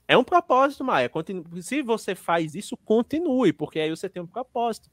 [0.09, 1.09] É um propósito, Maia.
[1.09, 1.43] Continu...
[1.61, 4.89] Se você faz isso, continue, porque aí você tem um propósito.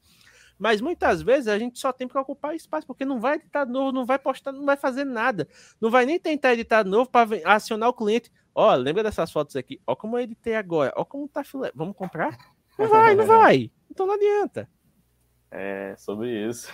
[0.57, 3.91] Mas muitas vezes a gente só tem que ocupar espaço, porque não vai editar novo,
[3.91, 5.47] não vai postar, não vai fazer nada.
[5.79, 8.31] Não vai nem tentar editar novo para acionar o cliente.
[8.53, 9.81] Ó, lembra dessas fotos aqui?
[9.85, 10.93] Ó como eu editei agora.
[10.95, 11.71] Ó como tá filé.
[11.75, 12.37] Vamos comprar?
[12.77, 13.71] Não vai, não vai.
[13.89, 14.69] Então não adianta.
[15.51, 16.69] É, sobre isso.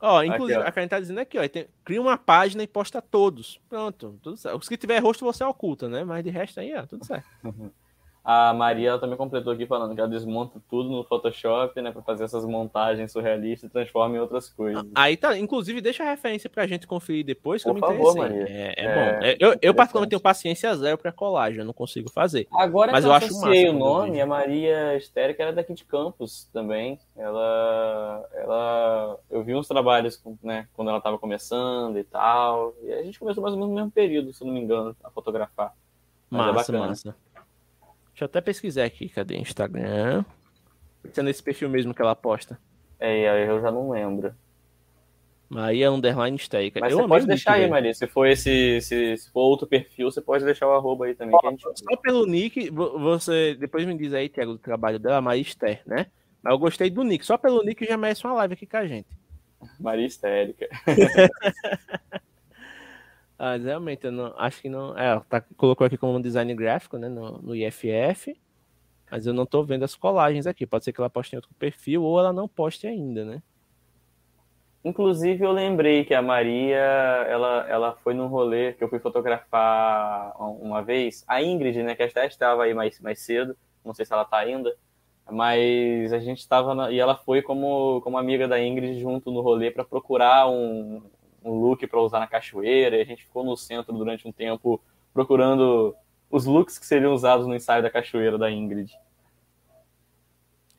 [0.00, 0.68] Ó, inclusive, aqui, ó.
[0.68, 3.58] a Karen tá dizendo aqui, ó, tem, cria uma página e posta todos.
[3.70, 4.58] Pronto, tudo certo.
[4.58, 6.04] Os que tiver rosto você oculta, né?
[6.04, 7.26] Mas de resto aí, ó, tudo certo.
[8.24, 12.24] A Maria também completou aqui falando que ela desmonta tudo no Photoshop, né, para fazer
[12.24, 14.82] essas montagens surrealistas e transforma em outras coisas.
[14.94, 18.16] Aí tá, inclusive deixa a referência pra gente conferir depois, que Por eu me favor,
[18.16, 18.46] Maria.
[18.48, 19.26] É, é, é bom.
[19.26, 22.48] É, eu, eu particularmente tenho paciência zero para colagem, eu não consigo fazer.
[22.50, 26.48] Agora mas eu, eu acho massa, o nome, a Maria Estérica era daqui de Campos
[26.50, 26.98] também.
[27.14, 33.02] Ela, ela, eu vi uns trabalhos, né, quando ela estava começando e tal, e a
[33.02, 35.74] gente começou mais ou menos no mesmo período, se não me engano, a fotografar.
[36.30, 37.23] Mas massa, é massa.
[38.14, 40.24] Deixa eu até pesquisar aqui, cadê Instagram?
[41.12, 42.56] Se é nesse perfil mesmo que ela posta.
[43.00, 44.32] É, eu já não lembro.
[45.50, 46.78] Maria Underline Steica.
[46.78, 47.92] Mas eu você pode deixar aí, Maria.
[47.92, 51.36] Se for esse, se, for outro perfil, você pode deixar o arroba aí também.
[51.42, 51.62] Gente...
[51.74, 56.06] Só pelo nick, você depois me diz aí, Tiago, do trabalho dela, Maria Esther, né?
[56.40, 57.26] Mas eu gostei do nick.
[57.26, 59.08] Só pelo nick já merece uma live aqui com a gente.
[59.80, 60.68] Maria Histérica.
[63.38, 64.96] Ah, realmente, eu não, acho que não.
[64.96, 68.36] É, tá, colocou aqui como um design gráfico, né, no, no IFF,
[69.10, 70.66] mas eu não tô vendo as colagens aqui.
[70.66, 73.42] Pode ser que ela poste em outro perfil ou ela não poste ainda, né?
[74.84, 80.34] Inclusive, eu lembrei que a Maria, ela, ela foi num rolê que eu fui fotografar
[80.38, 81.24] uma vez.
[81.26, 84.36] A Ingrid, né, que até estava aí mais, mais cedo, não sei se ela tá
[84.36, 84.76] ainda,
[85.30, 89.70] mas a gente estava e ela foi como, como amiga da Ingrid junto no rolê
[89.70, 91.02] para procurar um,
[91.44, 94.80] um look para usar na cachoeira, e a gente ficou no centro durante um tempo
[95.12, 95.94] procurando
[96.30, 98.92] os looks que seriam usados no ensaio da cachoeira da Ingrid.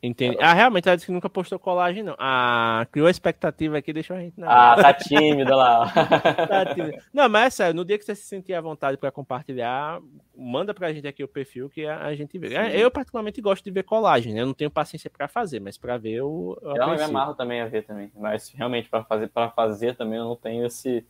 [0.05, 0.37] Entendi.
[0.39, 2.15] Ah, realmente ela disse que nunca postou colagem, não.
[2.19, 4.39] Ah, criou a expectativa aqui, deixou a gente.
[4.39, 4.47] Não.
[4.47, 5.91] Ah, tá tímida lá.
[6.47, 7.01] tá tímida.
[7.13, 9.99] Não, mas é sério, no dia que você se sentir à vontade para compartilhar,
[10.37, 12.49] manda pra gente aqui o perfil que a, gente vê.
[12.49, 12.77] Sim.
[12.77, 14.41] Eu, particularmente, gosto de ver colagem, né?
[14.41, 16.57] Eu não tenho paciência para fazer, mas para ver eu.
[16.61, 18.11] Eu, eu me amarro também a ver também.
[18.15, 21.05] Mas realmente, para fazer, pra fazer também, eu não tenho esse.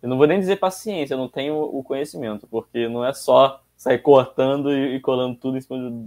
[0.00, 3.62] Eu não vou nem dizer paciência, eu não tenho o conhecimento, porque não é só
[3.76, 6.06] sair cortando e, e colando tudo em cima, de,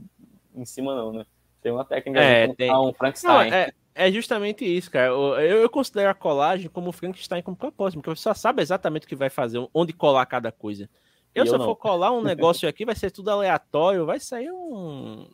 [0.62, 1.26] em cima não, né?
[1.62, 2.76] Tem uma técnica é, de tem...
[2.76, 3.50] um Frankenstein.
[3.50, 5.08] Não, é, é justamente isso, cara.
[5.08, 9.08] Eu, eu, considero a colagem como Frankenstein como propósito, porque você só sabe exatamente o
[9.08, 10.90] que vai fazer, onde colar cada coisa.
[11.34, 15.28] Eu, se eu for colar um negócio aqui, vai ser tudo aleatório, vai sair um,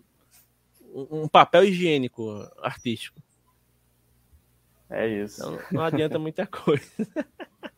[0.93, 3.21] um papel higiênico artístico.
[4.89, 5.41] É isso.
[5.41, 6.85] Então, não adianta muita coisa.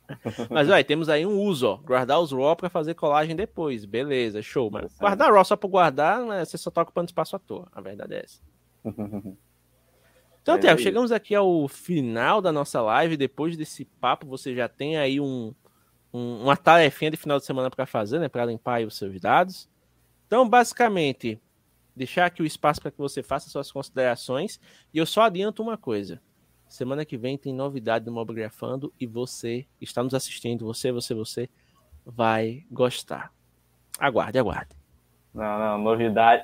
[0.49, 1.77] Mas, vai, temos aí um uso, ó.
[1.77, 3.85] Guardar os RAW para fazer colagem depois.
[3.85, 4.69] Beleza, show.
[4.71, 7.67] Mas guardar RAW só para guardar, né, você só tá ocupando espaço à toa.
[7.71, 8.41] A verdade é essa.
[10.41, 13.17] Então, é Tiago, chegamos aqui ao final da nossa live.
[13.17, 15.53] Depois desse papo, você já tem aí um,
[16.11, 18.27] um uma tarefinha de final de semana para fazer, né?
[18.27, 19.69] Para limpar os seus dados.
[20.25, 21.39] Então, basicamente,
[21.95, 24.59] deixar aqui o espaço para que você faça suas considerações.
[24.93, 26.19] E eu só adianto uma coisa.
[26.69, 31.49] Semana que vem tem novidade do Mobigrafando e você está nos assistindo, você, você, você
[32.05, 33.33] vai gostar.
[33.99, 34.75] Aguarde, aguarde.
[35.33, 36.43] Não, não, novidade.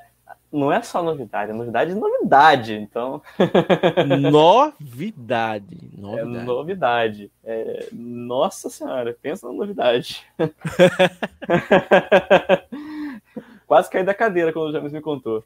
[0.51, 3.21] Não é só novidade, é novidade de novidade, então.
[4.31, 6.19] novidade, novidade.
[6.19, 7.31] É novidade.
[7.43, 7.89] É...
[7.93, 10.25] Nossa senhora, pensa na novidade.
[13.67, 15.43] Quase caí da cadeira quando o James me contou.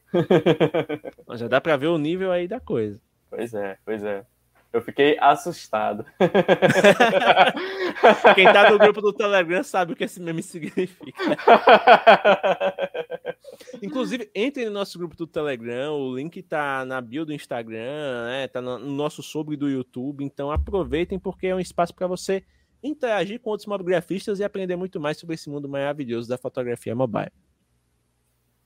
[1.35, 2.97] Já dá para ver o nível aí da coisa.
[3.29, 4.23] Pois é, pois é.
[4.71, 6.05] Eu fiquei assustado.
[8.35, 11.11] Quem tá no grupo do Telegram sabe o que esse meme significa.
[13.81, 18.47] Inclusive, entre no nosso grupo do Telegram, o link tá na bio do Instagram, né?
[18.47, 20.23] Tá no nosso sobre do YouTube.
[20.23, 22.43] Então aproveitem porque é um espaço para você
[22.83, 27.31] interagir com outros mobigrafistas e aprender muito mais sobre esse mundo maravilhoso da fotografia mobile.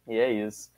[0.06, 0.70] E é isso.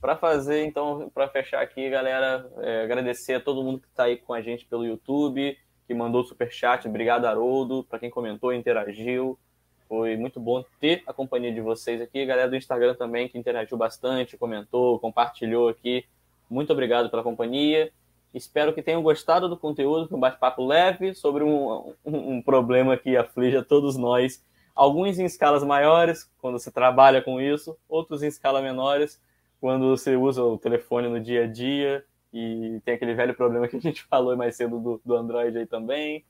[0.00, 4.16] Para fazer, então, para fechar aqui, galera, é, agradecer a todo mundo que está aí
[4.16, 9.38] com a gente pelo YouTube, que mandou super chat, obrigado Haroldo, para quem comentou, interagiu.
[9.86, 13.76] Foi muito bom ter a companhia de vocês aqui, galera do Instagram também que interagiu
[13.76, 16.06] bastante, comentou, compartilhou aqui.
[16.48, 17.92] Muito obrigado pela companhia.
[18.32, 23.18] Espero que tenham gostado do conteúdo, um bate-papo leve sobre um, um, um problema que
[23.18, 24.42] aflige a todos nós.
[24.74, 29.20] Alguns em escalas maiores, quando você trabalha com isso, outros em escala menores
[29.60, 33.76] quando você usa o telefone no dia a dia e tem aquele velho problema que
[33.76, 36.24] a gente falou mais cedo do, do Android aí também.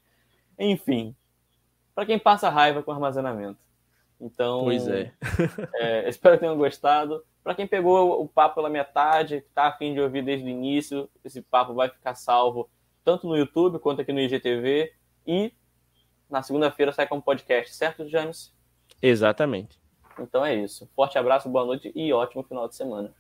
[0.59, 1.14] Enfim,
[1.95, 3.59] para quem passa raiva com armazenamento.
[4.20, 5.12] Então, pois é.
[5.76, 7.24] é espero que tenham gostado.
[7.43, 11.09] Para quem pegou o papo pela metade, que está afim de ouvir desde o início,
[11.24, 12.68] esse papo vai ficar salvo
[13.03, 14.93] tanto no YouTube quanto aqui no IGTV.
[15.26, 15.53] E
[16.28, 18.55] na segunda-feira sai como podcast, certo, James?
[19.01, 19.81] Exatamente.
[20.18, 20.91] Então é isso.
[20.95, 23.14] Forte abraço, boa noite e ótimo final de semana.